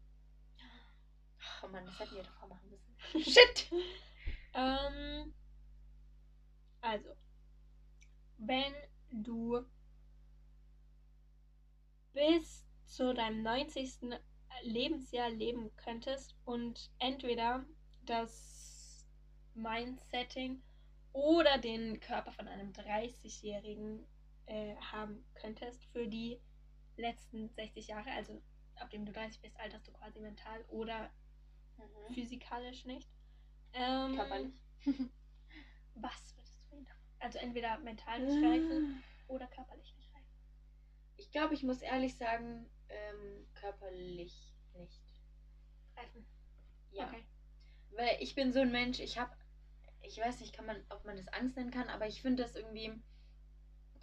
[1.63, 3.24] Oh Mann, das hätten wir davor machen müssen.
[3.32, 3.72] Shit!
[4.54, 5.34] Ähm,
[6.82, 7.10] also,
[8.38, 8.76] wenn
[9.10, 9.65] du
[12.13, 14.02] bis zu deinem 90.
[14.62, 17.65] Lebensjahr leben könntest und entweder
[18.06, 18.57] das
[19.58, 20.62] Mindsetting
[21.13, 24.06] oder den Körper von einem 30-Jährigen
[24.46, 26.39] äh, haben könntest für die
[26.96, 28.41] letzten 60 Jahre, also
[28.76, 31.10] ab dem du 30 bist, alterst du quasi mental oder
[31.78, 32.13] Mhm.
[32.13, 33.08] physikalisch nicht.
[33.74, 34.62] Ähm, Körperlich.
[35.96, 36.88] Was würdest du wählen?
[37.20, 40.28] Also entweder mental nicht reifen oder körperlich nicht reifen.
[41.17, 45.02] Ich glaube, ich muss ehrlich sagen, ähm, körperlich nicht.
[45.96, 46.26] Reifen.
[46.91, 47.08] Ja.
[47.08, 47.24] Okay.
[47.91, 49.36] Weil ich bin so ein Mensch, ich habe,
[50.08, 52.56] ich weiß nicht, kann man, ob man das Angst nennen kann, aber ich finde das
[52.56, 52.93] irgendwie,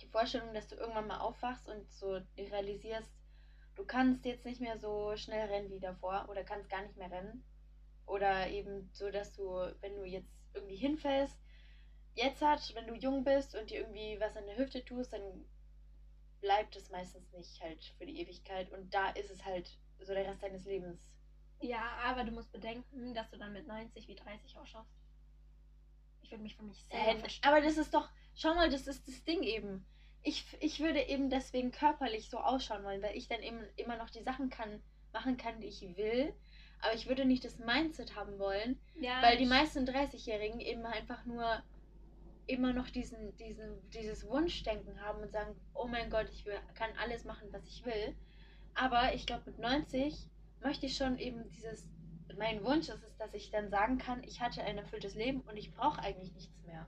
[0.00, 3.10] die Vorstellung, dass du irgendwann mal aufwachst und so realisierst,
[3.74, 7.10] du kannst jetzt nicht mehr so schnell rennen wie davor oder kannst gar nicht mehr
[7.10, 7.44] rennen.
[8.06, 11.38] Oder eben so, dass du, wenn du jetzt irgendwie hinfällst,
[12.14, 15.44] jetzt hat, wenn du jung bist und dir irgendwie was an der Hüfte tust, dann
[16.40, 18.70] bleibt es meistens nicht halt für die Ewigkeit.
[18.72, 21.00] Und da ist es halt so der Rest deines Lebens.
[21.60, 24.90] Ja, aber du musst bedenken, dass du dann mit 90 wie 30 ausschaust.
[26.24, 27.22] Ich würde mich für mich verstehen.
[27.42, 29.84] aber das ist doch, schau mal, das ist das Ding eben.
[30.22, 34.08] Ich, ich würde eben deswegen körperlich so ausschauen wollen, weil ich dann eben immer noch
[34.08, 34.82] die Sachen kann,
[35.12, 36.34] machen kann, die ich will.
[36.80, 41.24] Aber ich würde nicht das Mindset haben wollen, Ja, weil die meisten 30-Jährigen eben einfach
[41.26, 41.62] nur
[42.46, 46.90] immer noch diesen, diesen, dieses Wunschdenken haben und sagen, oh mein Gott, ich will, kann
[46.98, 48.16] alles machen, was ich will.
[48.74, 50.30] Aber ich glaube, mit 90
[50.62, 51.86] möchte ich schon eben dieses,
[52.36, 55.56] mein Wunsch ist es, dass ich dann sagen kann, ich hatte ein erfülltes Leben und
[55.56, 56.86] ich brauche eigentlich nichts mehr.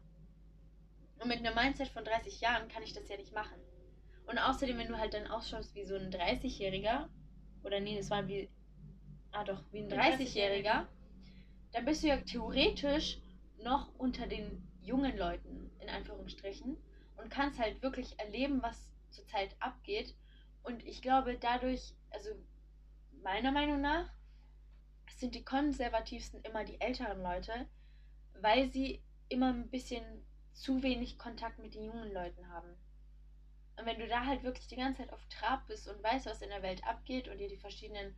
[1.18, 3.58] Und mit einem Mindset von 30 Jahren kann ich das ja nicht machen.
[4.26, 7.08] Und außerdem, wenn du halt dann ausschaust wie so ein 30-Jähriger,
[7.62, 8.50] oder nee, das war wie,
[9.32, 10.86] ah doch, wie ein Ein 30-Jähriger,
[11.72, 13.18] dann bist du ja theoretisch
[13.58, 16.76] noch unter den jungen Leuten, in Anführungsstrichen,
[17.16, 20.14] und kannst halt wirklich erleben, was zurzeit abgeht.
[20.62, 22.30] Und ich glaube, dadurch, also
[23.22, 24.10] meiner Meinung nach,
[25.16, 27.66] sind die konservativsten immer die älteren Leute,
[28.34, 30.04] weil sie immer ein bisschen
[30.52, 32.76] zu wenig Kontakt mit den jungen Leuten haben.
[33.78, 36.42] Und wenn du da halt wirklich die ganze Zeit auf Trab bist und weißt, was
[36.42, 38.14] in der Welt abgeht und dir die verschiedenen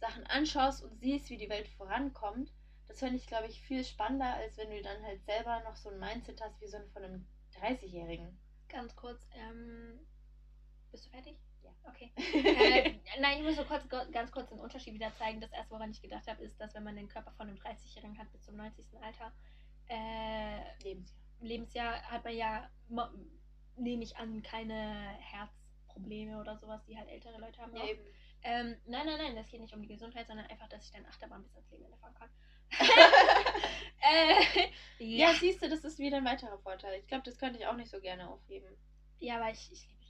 [0.00, 2.52] Sachen anschaust und siehst, wie die Welt vorankommt,
[2.88, 5.90] das fände ich, glaube ich, viel spannender, als wenn du dann halt selber noch so
[5.90, 7.26] ein Mindset hast wie so ein von einem
[7.60, 8.38] 30-Jährigen.
[8.68, 9.98] Ganz kurz, ähm,
[10.90, 11.36] bist du fertig?
[11.84, 12.12] Okay.
[12.16, 15.40] äh, nein, ich muss so kurz, ganz kurz den Unterschied wieder zeigen.
[15.40, 18.18] Das erste, woran ich gedacht habe, ist, dass wenn man den Körper von einem 30-Jährigen
[18.18, 18.86] hat bis zum 90.
[19.02, 19.32] Alter,
[19.88, 21.18] äh, Lebensjahr.
[21.40, 22.70] Lebensjahr hat man ja,
[23.76, 27.76] nehme ich an, keine Herzprobleme oder sowas, die halt ältere Leute haben.
[27.76, 27.82] Ja.
[28.44, 31.06] Ähm, nein, nein, nein, das geht nicht um die Gesundheit, sondern einfach, dass ich dann
[31.06, 32.30] Achterbahn bis ans Lebensende fahren kann.
[34.00, 34.68] äh,
[34.98, 35.34] Ja, ja.
[35.34, 36.98] siehst du, das ist wieder ein weiterer Vorteil.
[37.00, 38.76] Ich glaube, das könnte ich auch nicht so gerne aufheben.
[39.20, 40.01] ja, aber ich, ich liebe.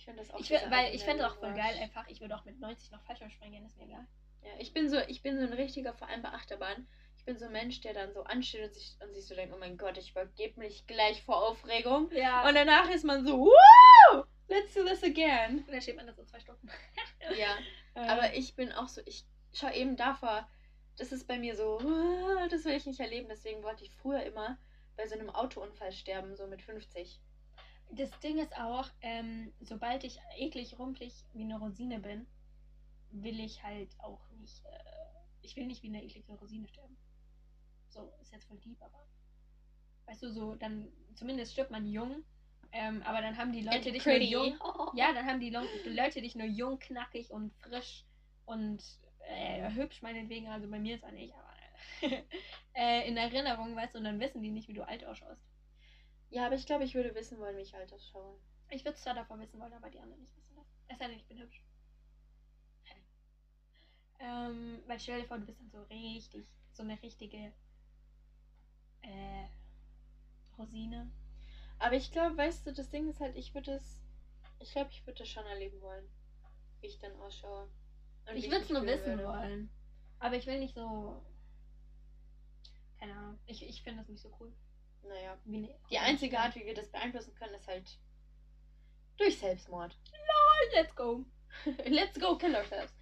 [0.00, 2.34] Ich finde das auch Ich will, weil ich fände auch voll geil, einfach, ich würde
[2.34, 4.06] auch mit 90 noch Fallschirmspringen gehen, ist mir egal.
[4.42, 6.88] Ja, ich bin so, ich bin so ein richtiger, vor allem bei Achterbahn.
[7.18, 9.54] Ich bin so ein Mensch, der dann so ansteht und sich, und sich so denkt,
[9.54, 12.10] oh mein Gott, ich übergebe mich gleich vor Aufregung.
[12.12, 12.48] Ja.
[12.48, 15.58] Und danach ist man so, wow, let's do this again.
[15.58, 16.70] Und dann steht man da so zwei Stunden.
[17.38, 17.58] Ja,
[17.94, 20.48] aber ich bin auch so, ich schau eben davor,
[20.96, 23.28] das ist bei mir so, "Ah, das will ich nicht erleben.
[23.28, 24.56] Deswegen wollte ich früher immer
[24.96, 27.20] bei so einem Autounfall sterben, so mit 50.
[27.92, 32.26] Das Ding ist auch, ähm, sobald ich eklig rumpelig wie eine Rosine bin,
[33.10, 34.78] will ich halt auch nicht, äh,
[35.42, 36.96] ich will nicht wie eine eklige Rosine sterben.
[37.88, 39.04] So, ist jetzt voll deep, aber.
[40.06, 42.22] Weißt du, so, dann, zumindest stirbt man jung,
[42.72, 44.30] ähm, aber dann haben die Leute And dich nur pretty.
[44.30, 44.58] jung.
[44.94, 48.04] Ja, dann haben die Leute dich nur jung, knackig und frisch
[48.44, 48.82] und
[49.26, 52.12] äh, hübsch meinetwegen, also bei mir zwar nicht, aber
[52.74, 55.42] äh, in Erinnerung, weißt du, und dann wissen die nicht, wie du alt ausschaust.
[56.30, 58.38] Ja, aber ich glaube, ich würde wissen wollen, wie ich alt ausschaue.
[58.70, 60.64] Ich würde es zwar davon wissen wollen, aber die anderen nicht wissen das.
[60.88, 61.62] Es sei denn, ich bin hübsch.
[64.20, 67.52] Ähm, weil stell dir vor, du bist dann so richtig, so eine richtige
[69.02, 69.46] äh,
[70.58, 71.10] Rosine.
[71.78, 74.02] Aber ich glaube, weißt du, das Ding ist halt, ich würde es,
[74.58, 76.06] ich glaube, ich würde das schon erleben wollen,
[76.80, 77.68] wie ich dann ausschaue.
[78.28, 79.24] Und ich würde es nur wissen würde.
[79.24, 79.70] wollen.
[80.18, 81.24] Aber ich will nicht so.
[82.98, 83.38] Keine Ahnung.
[83.46, 84.52] Ich, ich finde das nicht so cool.
[85.02, 85.38] Naja.
[85.46, 87.98] Eine Die einzige Art, wie wir das beeinflussen können, ist halt
[89.16, 89.96] durch Selbstmord.
[90.74, 91.24] Let's go.
[91.86, 92.94] Let's go kill ourselves.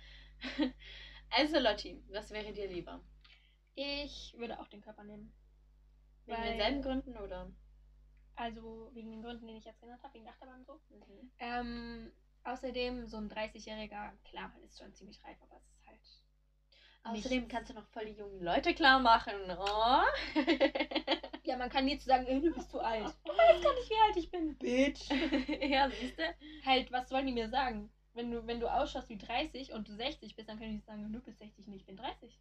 [1.30, 3.04] Also Lotti, was wäre dir lieber?
[3.74, 5.30] Ich würde auch den Körper nehmen.
[6.24, 7.52] Wegen Weil- denselben Gründen oder?
[8.34, 10.80] Also wegen den Gründen, die ich jetzt genannt habe, wegen Achterbahn und so.
[10.88, 11.30] Mhm.
[11.38, 12.12] Ähm,
[12.44, 16.00] außerdem, so ein 30-Jähriger, klar, man ist schon ziemlich reif, aber es ist halt.
[17.10, 17.54] Außerdem nichts.
[17.54, 19.34] kannst du noch voll die jungen Leute klar machen.
[19.58, 20.02] Oh.
[21.44, 23.06] Ja, man kann nie zu sagen, ey, du bist zu alt.
[23.24, 24.54] Du weißt gar nicht, wie alt ich bin.
[24.58, 25.08] Bitch.
[25.70, 26.22] ja, siehst du?
[26.66, 27.90] halt, was sollen die mir sagen?
[28.12, 31.10] Wenn du, wenn du ausschaust wie 30 und du 60 bist, dann können die sagen,
[31.10, 32.38] du bist 60 nicht, ich bin 30.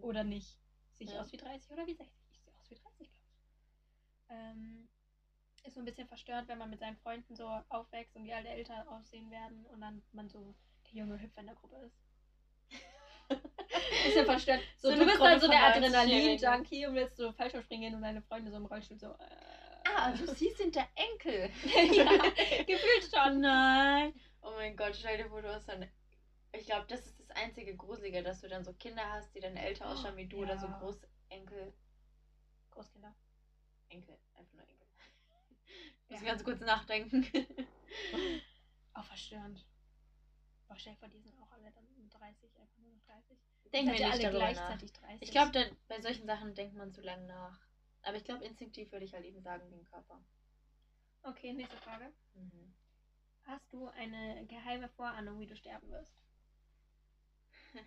[0.00, 0.60] Oder nicht.
[0.92, 1.22] Sehe ich Ja.
[1.22, 2.14] aus wie 30 oder wie 60?
[2.30, 3.10] Ich sehe aus wie 30, glaube ich.
[4.28, 4.88] Ähm,
[5.64, 8.48] ist so ein bisschen verstört, wenn man mit seinen Freunden so aufwächst und wie alle
[8.50, 10.54] älter aussehen werden und dann man so
[10.86, 11.98] der junge Hüpfer in der Gruppe ist.
[14.04, 14.60] Bisschen verstört.
[14.78, 15.94] So, So du bist Gruppe halt so der 90-Jährigen.
[15.94, 19.08] Adrenalin-Junkie und willst so Fallschirmspringen gehen und deine Freunde so im Rollstuhl so.
[19.12, 19.16] Äh,
[19.96, 21.50] Ah, du siehst hinter Enkel.
[21.94, 22.10] ja,
[22.66, 23.40] gefühlt schon.
[23.40, 24.12] Nein.
[24.40, 25.86] Oh mein Gott, stell dir vor, du hast dann.
[26.52, 29.56] Ich glaube, das ist das einzige Gruselige, dass du dann so Kinder hast, die dann
[29.56, 30.78] älter ausschauen wie du oder so Ja.
[30.78, 31.72] Großenkel.
[32.70, 33.14] Großkinder.
[33.88, 34.86] Enkel, einfach nur Enkel.
[36.06, 36.26] Ich muss Ja.
[36.28, 37.26] ganz kurz nachdenken.
[38.94, 39.64] Auch verstörend.
[40.66, 42.78] Boah, stell dir vor, die sind auch alle dann 30, einfach
[43.14, 43.38] 30.
[43.72, 44.52] Denken wir nicht alle darüber nach.
[44.52, 45.22] gleichzeitig 30?
[45.22, 47.58] Ich glaube, bei solchen Sachen denkt man zu lange nach.
[48.02, 50.22] Aber ich glaube, instinktiv würde ich halt eben sagen, den Körper.
[51.22, 52.12] Okay, nächste Frage.
[52.34, 52.74] Mhm.
[53.46, 56.14] Hast du eine geheime Vorahnung, wie du sterben wirst?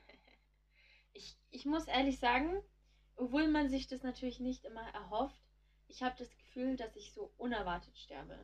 [1.13, 2.61] Ich, ich muss ehrlich sagen,
[3.15, 5.41] obwohl man sich das natürlich nicht immer erhofft,
[5.87, 8.37] ich habe das Gefühl, dass ich so unerwartet sterbe.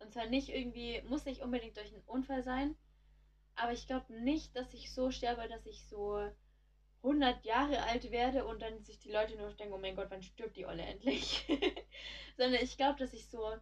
[0.00, 2.76] Und zwar nicht irgendwie, muss nicht unbedingt durch einen Unfall sein,
[3.56, 6.30] aber ich glaube nicht, dass ich so sterbe, dass ich so
[7.02, 10.22] 100 Jahre alt werde und dann sich die Leute nur denken, oh mein Gott, wann
[10.22, 11.46] stirbt die Olle endlich?
[12.36, 13.56] Sondern ich glaube, dass ich so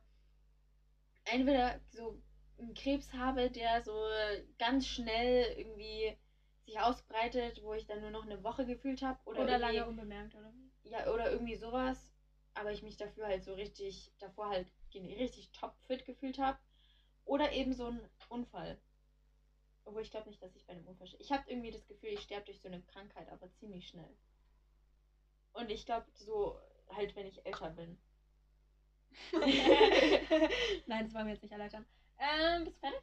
[1.25, 2.21] entweder so
[2.59, 4.07] einen Krebs habe, der so
[4.59, 6.17] ganz schnell irgendwie
[6.65, 9.19] sich ausbreitet, wo ich dann nur noch eine Woche gefühlt habe.
[9.25, 10.53] Oder, Oder, lange unbemerkt, oder?
[10.85, 12.13] Ja, oder irgendwie sowas.
[12.55, 16.59] Aber ich mich dafür halt so richtig, davor halt richtig topfit gefühlt habe.
[17.25, 18.79] Oder eben so ein Unfall.
[19.85, 21.23] Obwohl ich glaube nicht, dass ich bei einem Unfall sterbe.
[21.23, 24.17] Ich habe irgendwie das Gefühl, ich sterbe durch so eine Krankheit, aber ziemlich schnell.
[25.53, 26.59] Und ich glaube, so
[26.91, 27.99] halt, wenn ich älter bin.
[30.87, 31.87] Nein, das wollen wir jetzt nicht erläutern.
[32.19, 33.03] Ähm, bist du fertig?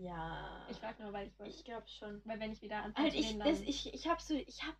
[0.00, 0.66] Ja.
[0.70, 1.52] Ich frage nur, weil ich wollte.
[1.52, 2.22] Ich glaube schon.
[2.24, 4.76] Weil wenn ich wieder anfange Halt, ich, das, ich, ich habe so, ich habe,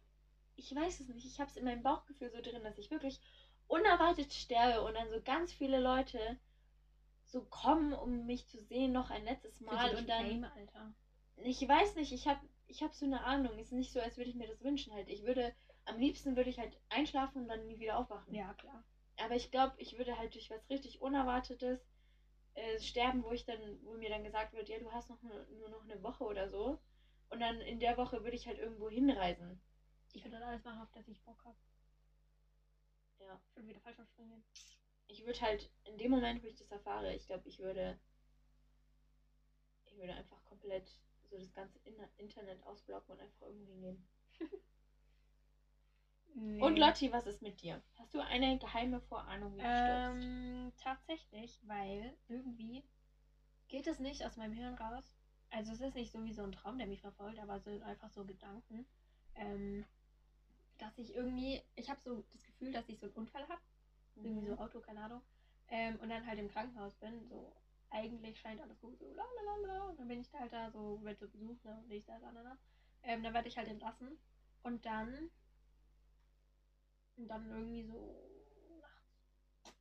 [0.56, 3.20] ich weiß es nicht, ich habe es in meinem Bauchgefühl so drin, dass ich wirklich
[3.66, 6.38] unerwartet sterbe und dann so ganz viele Leute
[7.32, 10.94] so kommen, um mich zu sehen, noch ein letztes Mal und dann, Fame, Alter.
[11.36, 14.30] ich weiß nicht, ich habe, ich habe so eine Ahnung, ist nicht so, als würde
[14.30, 15.08] ich mir das wünschen halt.
[15.08, 15.54] Ich würde,
[15.86, 18.34] am liebsten würde ich halt einschlafen und dann nie wieder aufwachen.
[18.34, 18.84] Ja, klar.
[19.16, 21.80] Aber ich glaube, ich würde halt durch was richtig Unerwartetes
[22.54, 25.46] äh, sterben, wo ich dann, wo mir dann gesagt wird, ja, du hast noch ne,
[25.58, 26.78] nur noch eine Woche oder so.
[27.30, 29.58] Und dann in der Woche würde ich halt irgendwo hinreisen.
[30.12, 31.56] Ich würde dann alles machen, auf das ich Bock habe.
[33.20, 33.40] Ja.
[33.48, 34.44] Ich würde wieder falsch springen.
[35.08, 37.98] Ich würde halt, in dem Moment, wo ich das erfahre, ich glaube, ich würde.
[39.84, 40.88] Ich würde einfach komplett
[41.24, 44.06] so das ganze In Internet ausblocken und einfach irgendwo hingehen.
[46.34, 46.62] Nee.
[46.62, 47.82] Und Lotti, was ist mit dir?
[47.98, 50.26] Hast du eine geheime Vorahnung, wie du stirbst?
[50.26, 52.82] Ähm, tatsächlich, weil irgendwie
[53.68, 55.14] geht es nicht aus meinem Hirn raus.
[55.50, 57.82] Also es ist nicht so wie so ein Traum, der mich verfolgt, aber es sind
[57.82, 58.86] einfach so Gedanken,
[59.34, 59.84] ähm,
[60.78, 63.60] dass ich irgendwie, ich habe so das Gefühl, dass ich so einen Unfall habe,
[64.16, 65.22] irgendwie so Auto, keine Ahnung,
[65.68, 67.52] ähm, und dann halt im Krankenhaus bin, so
[67.90, 70.52] eigentlich scheint alles gut, so la la la la, und dann bin ich da halt
[70.52, 72.56] da so, wird so besucht, ne, und ich da, da.
[73.02, 74.16] Ähm, dann werde ich halt entlassen
[74.62, 75.28] und dann
[77.16, 78.14] und dann irgendwie so
[78.80, 79.74] nachts.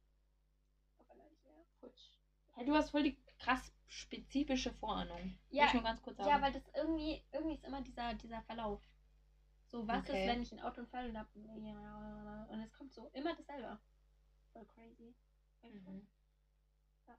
[1.00, 1.66] Aber leider nicht mehr.
[1.80, 2.10] Putsch.
[2.56, 5.38] Hey, du hast voll die krass spezifische Vorahnung.
[5.52, 6.30] Ja, ich nur ganz kurz sagen.
[6.30, 8.80] Ja, weil das irgendwie, irgendwie ist immer dieser, dieser Verlauf.
[9.68, 10.18] So, was Okay.
[10.18, 13.78] ist, wenn ich ein Autounfall und hab, und es kommt so immer dasselbe.
[14.54, 15.14] Voll crazy.
[15.64, 16.06] Mhm.
[17.08, 17.18] Ja.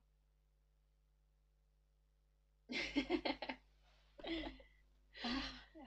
[5.24, 5.86] Ach, ja.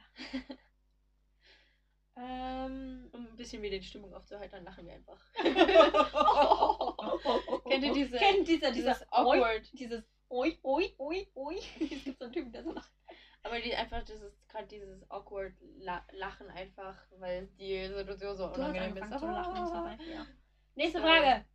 [2.18, 5.20] ähm, Um ein bisschen wieder die Stimmung aufzuheitern, lachen wir einfach.
[7.70, 11.56] Kennt ihr diese, Kennt dieser, dieser dieses awkward, Dieses Oi, oi, oi, oi.
[11.80, 12.92] Es gibt so einen Typen, der so lacht.
[13.44, 18.50] aber die einfach dieses gerade dieses awkward La Lachen einfach, weil die Situation so Du
[18.50, 19.04] hast unangenehm ist.
[19.04, 20.26] angefangen zu lachen, das war einfach, ja.
[20.76, 21.20] Nächste Sorry.
[21.20, 21.46] Frage.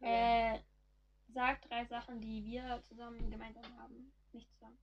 [0.00, 0.54] Ja.
[0.54, 0.60] Äh,
[1.28, 4.12] sag drei Sachen, die wir zusammen gemeinsam haben.
[4.32, 4.78] Nicht zusammen.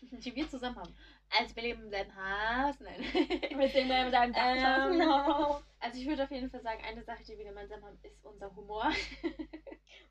[0.24, 0.94] die wir zusammen haben.
[1.38, 2.78] Also wir leben im selben Haus.
[2.80, 3.00] Nein.
[3.58, 5.62] Wir sehen mal mit einem Ähm, Dach.
[5.80, 8.54] Also ich würde auf jeden Fall sagen, eine Sache, die wir gemeinsam haben, ist unser
[8.56, 8.90] Humor.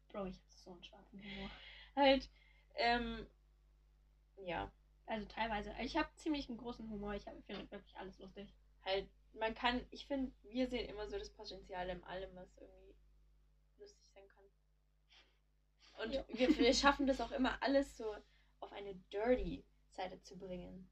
[0.10, 1.50] Bro, ich hab so einen schwarzen Humor.
[1.96, 2.30] halt,
[2.76, 3.28] ähm,
[4.38, 4.72] ja,
[5.08, 5.74] Also teilweise.
[5.82, 7.16] Ich habe ziemlich einen großen Humor.
[7.16, 8.54] Ich finde wirklich alles lustig.
[8.86, 12.96] halt, man kann, ich finde, wir sehen immer so das Potenzial in allem, was irgendwie
[13.80, 14.44] lustig sein kann.
[16.04, 16.24] Und Ja.
[16.28, 18.16] wir, wir schaffen das auch immer alles so
[18.60, 20.90] auf eine dirty Seite zu bringen.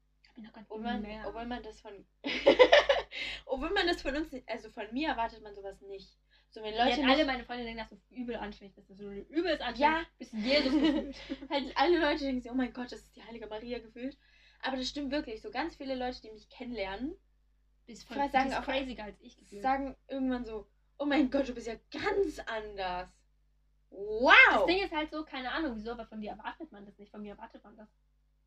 [0.54, 1.26] Obwohl man, mehr.
[1.26, 2.04] obwohl man das von,
[3.46, 6.18] obwohl man das von uns, nicht- also von mir erwartet man sowas nicht.
[6.50, 8.90] So wenn Leute nicht, alle meine Freunde denken, dass du übel anständig bist.
[8.90, 10.06] Dass du übelst anständig Ja.
[10.18, 10.32] bist.
[10.34, 11.16] Jesus gefühlt.
[11.50, 14.16] halt alle Leute denken sich, oh mein Gott, das ist die heilige Maria gefühlt.
[14.60, 15.40] Aber das stimmt wirklich.
[15.42, 17.14] So ganz viele Leute, die mich kennenlernen,
[17.86, 19.62] Bist Ich weiß, sagen bist auch- craziger als ich gefühlt.
[19.62, 20.66] sagen irgendwann so,
[20.98, 23.08] oh mein Gott, du bist ja ganz anders.
[23.90, 24.66] Das Wow!
[24.66, 27.10] Ding ist halt so, keine Ahnung, wieso, aber von dir erwartet man das nicht.
[27.10, 27.88] Von mir erwartet man das.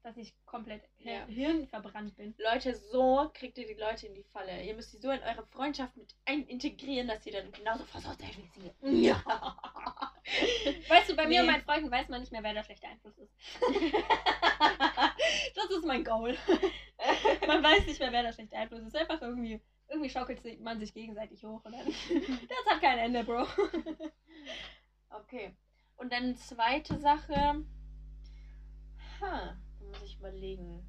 [0.04, 1.26] Dass ich komplett Ja.
[1.26, 2.34] hirnverbrannt bin.
[2.38, 4.64] Leute, so kriegt ihr die Leute in die Falle.
[4.64, 8.20] Ihr müsst sie so in eure Freundschaft mit ein integrieren, dass sie dann genauso versaut
[8.20, 8.50] seid wie
[8.82, 9.08] sie.
[9.08, 9.22] Ja.
[10.88, 11.52] Weißt du, bei mir und Nee.
[11.54, 13.34] meinen Freunden weiß man nicht mehr, wer der schlechte Einfluss ist.
[15.56, 16.38] das ist mein Goal.
[17.48, 18.96] Man weiß nicht mehr, wer der schlechte Einfluss ist.
[18.96, 21.86] Einfach irgendwie, irgendwie schaukelt man sich gegenseitig hoch und dann.
[22.50, 23.46] Das hat kein Ende, Bro.
[25.10, 25.56] Okay.
[25.98, 27.66] Und dann zweite Sache.
[29.22, 29.58] Ha.
[30.18, 30.88] überlegen.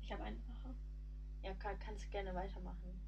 [0.00, 0.74] Ich habe eine Sache.
[1.42, 3.00] Ja, kann, kannst du gerne weitermachen.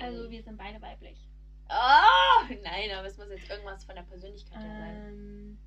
[0.00, 1.28] Also wir sind beide weiblich.
[1.68, 5.58] Oh, nein, aber es muss jetzt irgendwas von der Persönlichkeit her sein.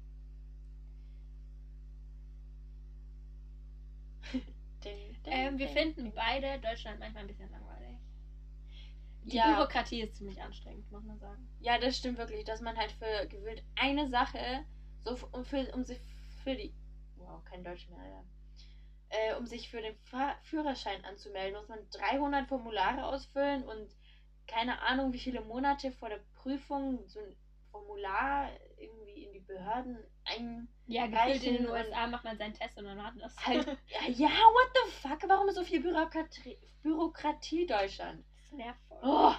[5.25, 7.97] Ähm, wir finden beide Deutschland manchmal ein bisschen langweilig.
[9.23, 9.53] Die Ja.
[9.53, 11.47] Bürokratie ist ziemlich anstrengend, muss man sagen.
[11.59, 14.65] Ja, das stimmt wirklich, dass man halt für gewöhnt eine Sache,
[15.03, 15.99] so um, für, um sich
[16.43, 16.73] für die.
[17.17, 18.23] Wow, kein Deutsch mehr, ja.
[19.09, 23.89] Äh, um sich für den Fahr Führerschein anzumelden, muss man 300 Formulare ausfüllen und
[24.47, 27.35] keine Ahnung, wie viele Monate vor der Prüfung so ein
[27.71, 30.67] Formular irgendwie in die Behörden ein.
[30.87, 33.35] Ja, gefühlt in den USA macht man seinen Test und dann hat das.
[33.45, 35.19] Halt, ja, ja, what the fuck?
[35.27, 38.25] Warum ist so viel Bürokratie, Bürokratie Deutschland?
[38.35, 38.99] Das nervt voll.
[39.03, 39.33] Oh.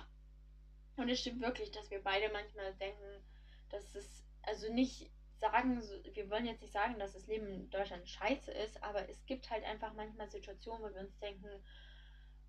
[0.97, 3.23] Und es stimmt wirklich, dass wir beide manchmal denken,
[3.71, 5.83] dass es, also nicht sagen,
[6.15, 9.51] wir wollen jetzt nicht sagen, dass das Leben in Deutschland scheiße ist, aber es gibt
[9.51, 11.49] halt einfach manchmal Situationen, wo wir uns denken,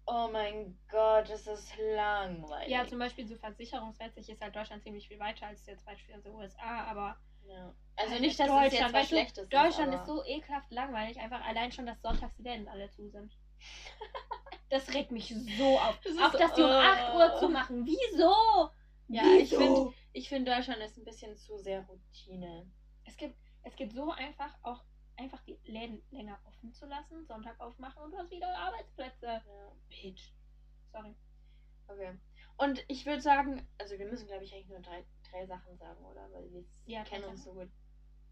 [0.06, 2.70] oh mein Gott, das ist langweilig.
[2.70, 6.84] Ja, zum Beispiel so versicherungsmäßig ist halt Deutschland ziemlich viel weiter als jetzt beispielsweise USA,
[6.84, 7.74] aber Ja.
[7.96, 10.02] Also Halt nicht, dass es Deutschland, jetzt was weißt du, Schlechtes Deutschland ist.
[10.02, 13.38] ist so ekelhaft langweilig, einfach allein schon, dass sonntags die Läden alle zu sind.
[14.70, 16.00] Das regt mich so auf.
[16.04, 17.40] Das Auch, dass die um 8 Uhr äh.
[17.40, 17.86] zu machen.
[17.86, 18.72] Wieso?
[19.08, 19.60] Ja, ich Wieso?
[19.60, 22.66] finde, ich finde Deutschland ist ein bisschen zu sehr Routine.
[23.06, 24.84] Es gibt, es gibt so einfach auch
[25.18, 29.26] einfach die Läden länger offen zu lassen, Sonntag aufmachen und du hast wieder Arbeitsplätze.
[29.28, 29.72] Ja.
[29.90, 30.32] Bitch.
[30.92, 31.14] Sorry.
[31.88, 32.18] Okay.
[32.58, 36.04] Und ich würde sagen, also wir müssen, glaube ich, eigentlich nur drei, drei Sachen sagen,
[36.06, 36.32] oder?
[36.32, 37.70] Weil wir Ja, kennen uns so gut.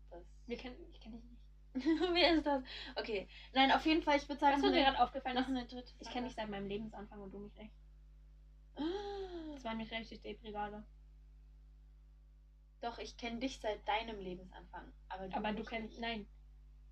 [0.09, 1.41] Das Wir kennen, ich kenne dich nicht.
[2.13, 2.63] Wer ist das?
[2.97, 3.27] Okay.
[3.53, 5.35] Nein, auf jeden Fall, ich würde sagen, Was mir gerade aufgefallen?
[5.35, 7.73] noch eine dritte ich kenne dich seit meinem Lebensanfang und du mich nicht.
[9.53, 10.83] Das war mich richtig depri gerade.
[12.81, 14.91] Doch, ich kenne dich seit deinem Lebensanfang.
[15.09, 16.01] Aber du, Aber du kennst, nicht.
[16.01, 16.27] nein,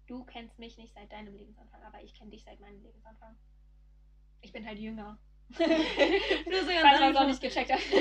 [0.07, 3.35] du kennst mich nicht seit deinem Lebensanfang, aber ich kenne dich seit meinem Lebensanfang.
[4.41, 5.17] Ich bin halt jünger.
[5.49, 7.79] Du so ganz Falls man es auch nicht gecheckt hat.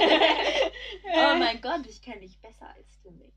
[1.11, 3.32] Oh mein Gott, ich kenne dich besser als du mich.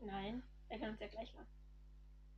[0.00, 1.46] Nein, wir kennen uns ja gleich lang.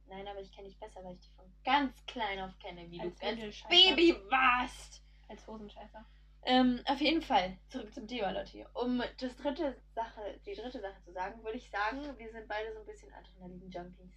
[0.09, 3.00] Nein, aber ich kenne dich besser, weil ich dich von ganz klein auf kenne, wie
[3.00, 3.62] Als du als.
[3.68, 5.02] Baby warst.
[5.28, 6.04] Als Hosenscheißer.
[6.42, 8.66] Ähm, auf jeden Fall, zurück zum Thema, Leute.
[8.74, 12.72] Um das dritte Sache, die dritte Sache zu sagen, würde ich sagen, wir sind beide
[12.72, 14.12] so ein bisschen Adrenalin-Junkies.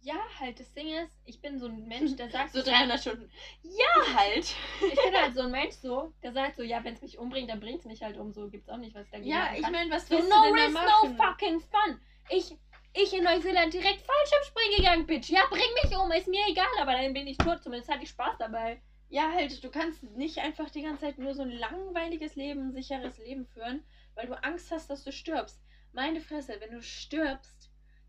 [0.00, 3.30] Ja, halt, das Ding ist, ich bin so ein Mensch, der sagt So 300 Stunden.
[3.62, 4.54] Ja, halt.
[4.80, 7.50] Ich bin halt so ein Mensch so, der sagt so, ja, wenn es mich umbringt,
[7.50, 8.32] dann bringt es mich halt um.
[8.32, 10.76] So gibt's auch nicht, was dagegen Ja, ich meine, was So, willst no du denn
[10.76, 12.00] risk, no fucking fun.
[12.28, 12.54] Ich,
[12.94, 15.30] ich in Neuseeland direkt Fallschirmspringen gegangen, Bitch.
[15.30, 17.62] Ja, bring mich um, ist mir egal, aber dann bin ich tot.
[17.62, 18.80] Zumindest hatte ich Spaß dabei.
[19.08, 22.72] Ja, halt, du kannst nicht einfach die ganze Zeit nur so ein langweiliges Leben, ein
[22.72, 25.60] sicheres Leben führen, weil du Angst hast, dass du stirbst.
[25.92, 27.55] Meine Fresse, wenn du stirbst,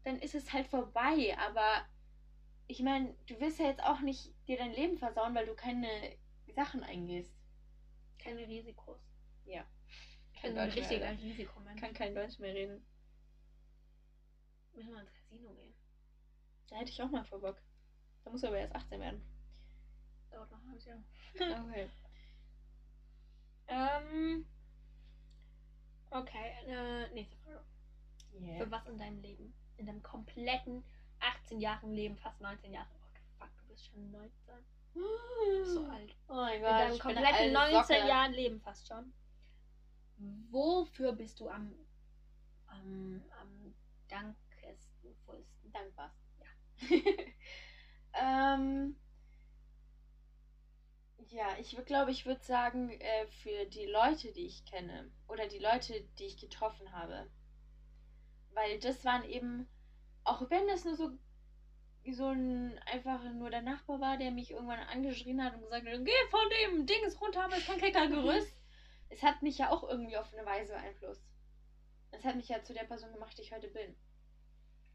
[0.07, 1.85] dann ist es halt vorbei, aber
[2.67, 6.17] ich meine, du willst ja jetzt auch nicht dir dein Leben versauen, weil du keine
[6.55, 7.35] Sachen eingehst.
[8.17, 9.01] Keine Risikos.
[9.43, 9.65] Ja.
[10.33, 11.81] Ich bin so ein richtiger Risikomensch.
[11.81, 12.85] kann kein Deutsch mehr reden.
[14.73, 15.73] Müssen wir ins Casino gehen.
[16.69, 17.61] Da hätte ich auch mal vor Bock.
[18.23, 19.21] Da muss aber erst 18 werden.
[20.31, 21.03] Dauert noch ein halbes Jahr.
[21.65, 21.89] Okay.
[23.67, 24.45] Ähm.
[26.09, 27.65] Okay, äh, nächste Frage.
[28.39, 28.63] Yeah.
[28.63, 29.53] Für was in deinem Leben?
[29.77, 30.83] In deinem kompletten
[31.19, 32.87] 18 Jahren Leben, fast 19 Jahre.
[32.93, 34.37] Oh, fuck, du bist schon 19.
[35.65, 36.15] So alt.
[36.27, 38.07] Oh mein In Gott, deinem ich bin kompletten eine 19 alte Socke.
[38.07, 39.13] Jahren Leben fast schon.
[40.49, 41.73] Wofür bist du am,
[42.67, 43.75] am, am
[44.07, 45.71] dankesten, vollsten?
[45.71, 46.11] Dankbar.
[46.39, 46.97] Ja.
[48.55, 48.95] ähm,
[51.29, 55.59] ja, ich glaube, ich würde sagen, äh, für die Leute, die ich kenne oder die
[55.59, 57.29] Leute, die ich getroffen habe.
[58.57, 59.67] Weil das waren eben,
[60.23, 61.11] auch wenn das nur so,
[62.11, 66.03] so ein einfach nur der Nachbar war, der mich irgendwann angeschrien hat und gesagt hat,
[66.03, 68.59] geh von dem Dings runter, aber es ist kein Kleckergerüst.
[69.09, 71.23] es hat mich ja auch irgendwie auf eine Weise beeinflusst.
[72.09, 73.95] Es hat mich ja zu der Person gemacht, die ich heute bin.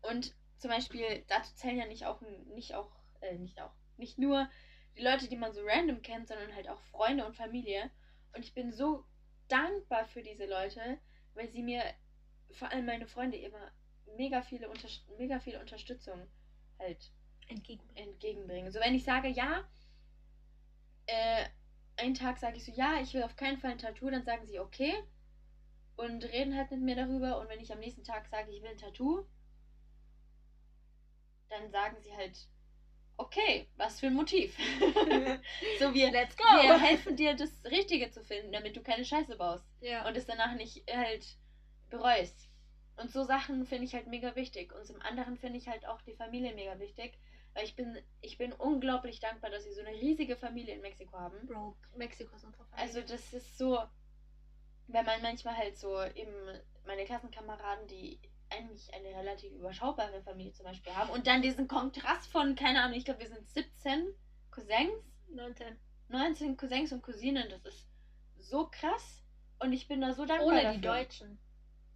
[0.00, 2.20] Und zum Beispiel, dazu zählen ja nicht auch,
[2.54, 2.90] nicht auch,
[3.20, 4.50] äh, nicht auch, nicht nur
[4.96, 7.92] die Leute, die man so random kennt, sondern halt auch Freunde und Familie.
[8.34, 9.04] Und ich bin so
[9.46, 10.98] dankbar für diese Leute,
[11.34, 11.84] weil sie mir,
[12.52, 13.70] vor allem meine Freunde, immer
[14.16, 14.88] mega viele, Unter
[15.18, 16.26] mega viel Unterstützung
[16.78, 17.10] halt
[17.48, 18.12] Entgegenbringen.
[18.12, 18.72] entgegenbringen.
[18.72, 19.68] So wenn ich sage, ja,
[21.06, 21.44] äh,
[21.96, 24.46] einen Tag sage ich so, ja, ich will auf keinen Fall ein Tattoo, dann sagen
[24.46, 24.94] sie okay
[25.96, 27.38] und reden halt mit mir darüber.
[27.40, 29.26] Und wenn ich am nächsten Tag sage, ich will ein Tattoo,
[31.50, 32.48] dann sagen sie halt,
[33.18, 34.56] okay, was für ein Motiv.
[35.78, 36.44] so wir, Let's go!
[36.44, 40.06] wir helfen dir, das Richtige zu finden, damit du keine Scheiße baust ja.
[40.06, 41.36] und es danach nicht halt
[41.92, 42.48] bereust.
[42.96, 44.74] Und so Sachen finde ich halt mega wichtig.
[44.74, 47.18] Und zum anderen finde ich halt auch die Familie mega wichtig.
[47.54, 51.18] Weil ich bin, ich bin unglaublich dankbar, dass sie so eine riesige Familie in Mexiko
[51.18, 51.46] haben.
[51.46, 52.84] Bro, Mexiko ist unsere Familie.
[52.84, 53.78] Also das ist so,
[54.88, 56.32] wenn man manchmal halt so eben
[56.86, 58.18] meine Klassenkameraden, die
[58.48, 62.96] eigentlich eine relativ überschaubare Familie zum Beispiel haben und dann diesen Kontrast von, keine Ahnung,
[62.96, 64.14] ich glaube wir sind 17
[64.50, 64.92] Cousins,
[65.30, 65.76] 19.
[66.08, 67.88] 19 Cousins und Cousinen, das ist
[68.38, 69.22] so krass
[69.58, 70.74] und ich bin da so dankbar Ohne dafür.
[70.74, 71.38] die Deutschen.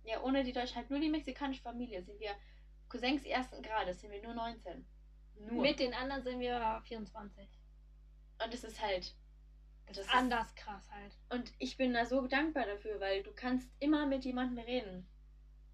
[0.07, 2.31] Ja, ohne die Deutschen, halt nur die mexikanische Familie sind wir
[2.89, 4.87] Cousins ersten Grades, sind wir nur 19.
[5.51, 5.63] Nur.
[5.63, 7.49] Mit den anderen sind wir 24.
[8.43, 9.15] und das ist halt
[9.87, 11.13] Das, Das ist ist- anders krass halt.
[11.31, 15.07] und ich bin da so dankbar dafür, weil du kannst immer mit jemandem reden.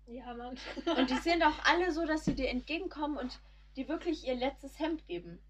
[0.06, 0.58] Ja, Mann.
[0.96, 3.38] Und die sind auch alle so, dass sie dir entgegenkommen und
[3.76, 5.40] dir wirklich ihr letztes Hemd geben.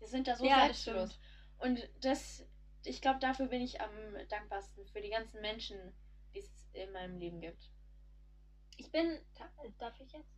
[0.00, 1.18] Die sind da so Ja, selbstlos.
[1.58, 2.44] Und das,
[2.84, 3.90] ich glaube, dafür bin ich am
[4.28, 5.78] dankbarsten für die ganzen Menschen,
[6.34, 7.70] die es in meinem Leben gibt.
[8.80, 9.18] Ich bin.
[9.38, 10.30] da- Darf ich jetzt?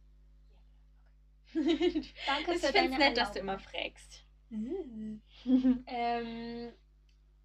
[1.54, 4.24] ich Danke für finde deine es nett, dass du immer fragst.
[5.86, 6.72] Ähm,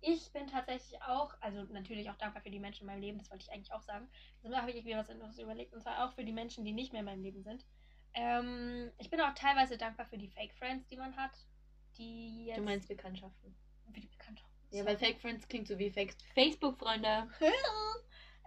[0.02, 3.32] ich bin tatsächlich auch, also natürlich auch dankbar für die Menschen in meinem Leben, das
[3.32, 4.08] wollte ich eigentlich auch sagen.
[4.43, 6.74] Also da habe ich mir was anderes überlegt, und zwar auch für die Menschen, die
[6.74, 7.66] nicht mehr in meinem Leben sind.
[8.14, 11.32] Ähm, ich bin auch teilweise dankbar für die Fake Friends, die man hat.
[11.98, 12.58] Die jetzt.
[12.58, 13.56] Du meinst Bekanntschaften.
[13.93, 14.56] für die Bekanntschaften.
[14.72, 17.30] Ja, weil Fake Friends klingt so wie Fake Facebook-Freunde.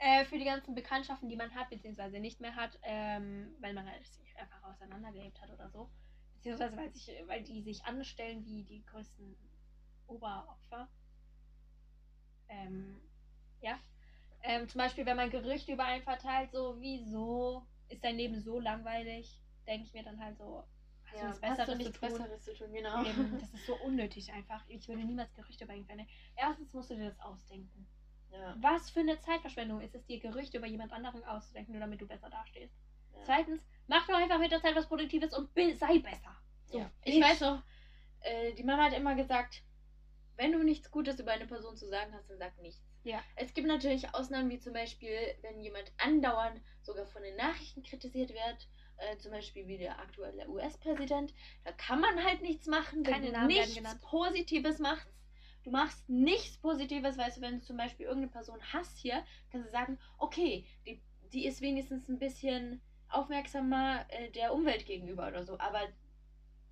[0.01, 3.87] äh, für die ganzen Bekanntschaften, die man hat, beziehungsweise nicht mehr hat, ähm, weil man
[3.87, 5.91] halt sich einfach auseinandergelebt hat oder so.
[6.37, 9.37] Beziehungsweise weil, sich, weil die sich anstellen wie die größten
[10.07, 10.89] Oberopfer.
[12.49, 12.99] Ähm,
[13.61, 13.79] ja.
[14.43, 18.59] Ähm, zum Beispiel, wenn man Gerüchte über einen verteilt, so, wieso ist dein Leben so
[18.59, 20.65] langweilig, denke ich mir dann halt so,
[21.05, 22.09] hast du nichts Besseres du zu tun?
[22.09, 23.05] Besseres zu tun, genau.
[23.05, 24.65] Eben, das ist so unnötig einfach.
[24.67, 26.09] Ich würde niemals Gerüchte über ihn verteilen.
[26.37, 27.87] Erstens musst du dir das ausdenken.
[28.33, 32.01] Ja, Was für eine Zeitverschwendung ist es, dir Gerüchte über jemand anderen auszudenken, nur damit
[32.01, 32.75] du besser dastehst?
[33.15, 33.21] ja.
[33.25, 36.37] Zweitens, mach doch einfach mit der Zeit was Produktives und sei besser.
[36.67, 36.91] So, ja.
[37.05, 37.63] Ich weiß noch,
[38.21, 39.63] äh, die Mama hat immer gesagt,
[40.37, 42.81] wenn du nichts Gutes über eine Person zu sagen hast, dann sag nichts.
[43.03, 43.23] Ja.
[43.37, 48.31] Es gibt natürlich Ausnahmen, wie zum Beispiel, wenn jemand andauernd sogar von den Nachrichten kritisiert
[48.31, 48.69] wird,
[48.99, 53.27] äh, zum Beispiel wie der aktuelle US-Präsident, da kann man halt nichts machen, wenn Keine
[53.27, 54.01] du Namen nichts.
[54.03, 55.09] Positives machst.
[55.63, 59.69] Du machst nichts Positives, weißt du, wenn du zum Beispiel irgendeine Person hast hier, kannst
[59.69, 61.01] du sagen, okay, die,
[61.33, 65.81] die ist wenigstens ein bisschen aufmerksamer äh, der Umwelt gegenüber oder so, aber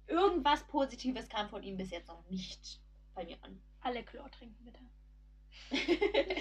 [0.07, 2.81] irgendwas Positives kam von ihm bis jetzt noch nicht
[3.15, 3.61] bei mir an.
[3.81, 4.81] Alle Chlor trinken, bitte.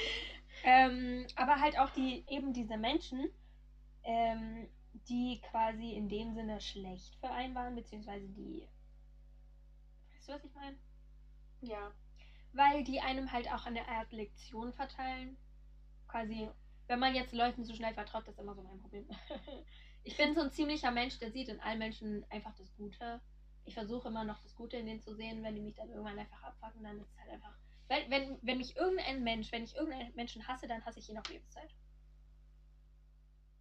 [0.64, 3.30] Ähm, aber halt auch die, eben diese Menschen,
[4.04, 4.68] ähm,
[5.08, 8.68] die quasi in dem Sinne schlecht für einen waren, beziehungsweise die.
[10.14, 10.78] Weißt du, was ich meine?
[11.62, 11.92] ja.
[12.58, 15.38] Weil die einem halt auch eine Art Lektion verteilen.
[16.08, 16.50] Quasi,
[16.88, 19.08] wenn man jetzt Leuten so schnell vertraut, das ist immer so mein Problem.
[20.04, 23.22] ich bin so ein ziemlicher Mensch, der sieht in allen Menschen einfach das Gute.
[23.66, 25.44] Ich versuche immer noch das Gute in denen zu sehen.
[25.44, 27.56] Wenn die mich dann irgendwann einfach abfacken, dann ist es halt einfach.
[27.90, 31.20] Wenn, wenn, wenn mich irgendein Mensch, wenn ich irgendeinen Menschen hasse, dann hasse ich ihn
[31.20, 31.70] auf Lebenszeit.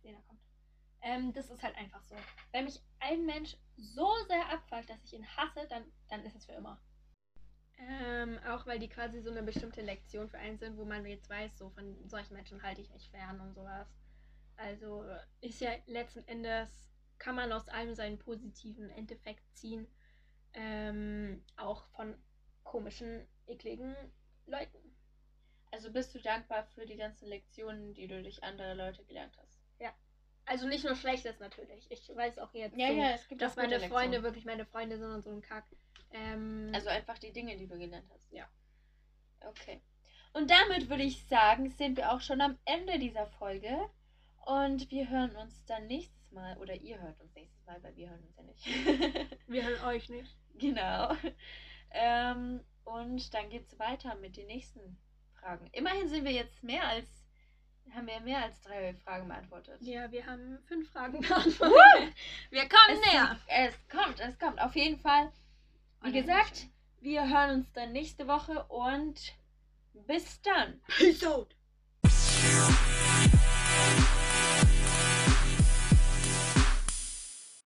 [0.05, 0.41] Der da kommt.
[1.03, 2.17] Ähm, das ist halt einfach so.
[2.51, 6.47] Wenn mich ein Mensch so sehr abfuckt, dass ich ihn hasse, dann, dann ist es
[6.47, 6.81] für immer.
[7.79, 11.29] Ähm, auch weil die quasi so eine bestimmte Lektion für einen sind, wo man jetzt
[11.29, 13.89] weiß, so von solchen Menschen halte ich mich fern und sowas.
[14.57, 15.05] Also
[15.41, 19.87] ist ja letzten Endes, kann man aus allem seinen positiven Endeffekt ziehen.
[20.55, 22.17] Ähm, auch von
[22.65, 23.95] komischen, ekligen
[24.47, 24.79] Leuten.
[25.71, 29.56] Also bist du dankbar für die ganzen Lektionen, die du durch andere Leute gelernt hast?
[30.47, 31.87] Also nicht nur Schlechtes natürlich.
[31.91, 33.89] Ich weiß auch jetzt, so, es gibt dass meine Freunde
[34.19, 34.23] Lektionen.
[34.23, 35.65] wirklich meine Freunde sind und so ein Kack.
[36.13, 38.33] Ähm, Also einfach die Dinge, die du gelernt hast.
[38.33, 38.49] Ja.
[39.45, 39.81] Okay.
[40.33, 43.77] Und damit würde ich sagen, sind wir auch schon am Ende dieser Folge.
[44.45, 48.11] Und wir hören uns dann nächstes Mal, oder ihr hört uns nächstes Mal, weil wir
[48.11, 48.67] hören uns ja nicht.
[49.49, 50.31] wir hören euch nicht.
[50.59, 51.13] genau.
[51.91, 54.97] Ähm, und dann geht es weiter mit den nächsten
[55.41, 55.69] Fragen.
[55.73, 57.26] Immerhin sind wir jetzt mehr als,
[57.95, 59.79] haben wir mehr als drei Fragen beantwortet.
[59.81, 62.15] Ja, wir haben fünf Fragen beantwortet.
[62.51, 63.39] wir kommen Es, näher.
[63.49, 64.61] es kommt, es kommt.
[64.61, 65.33] Auf jeden Fall.
[66.03, 66.67] Wie gesagt,
[67.01, 69.35] wir hören uns dann nächste Woche und
[70.07, 70.81] bis dann.
[70.99, 71.55] Peace out.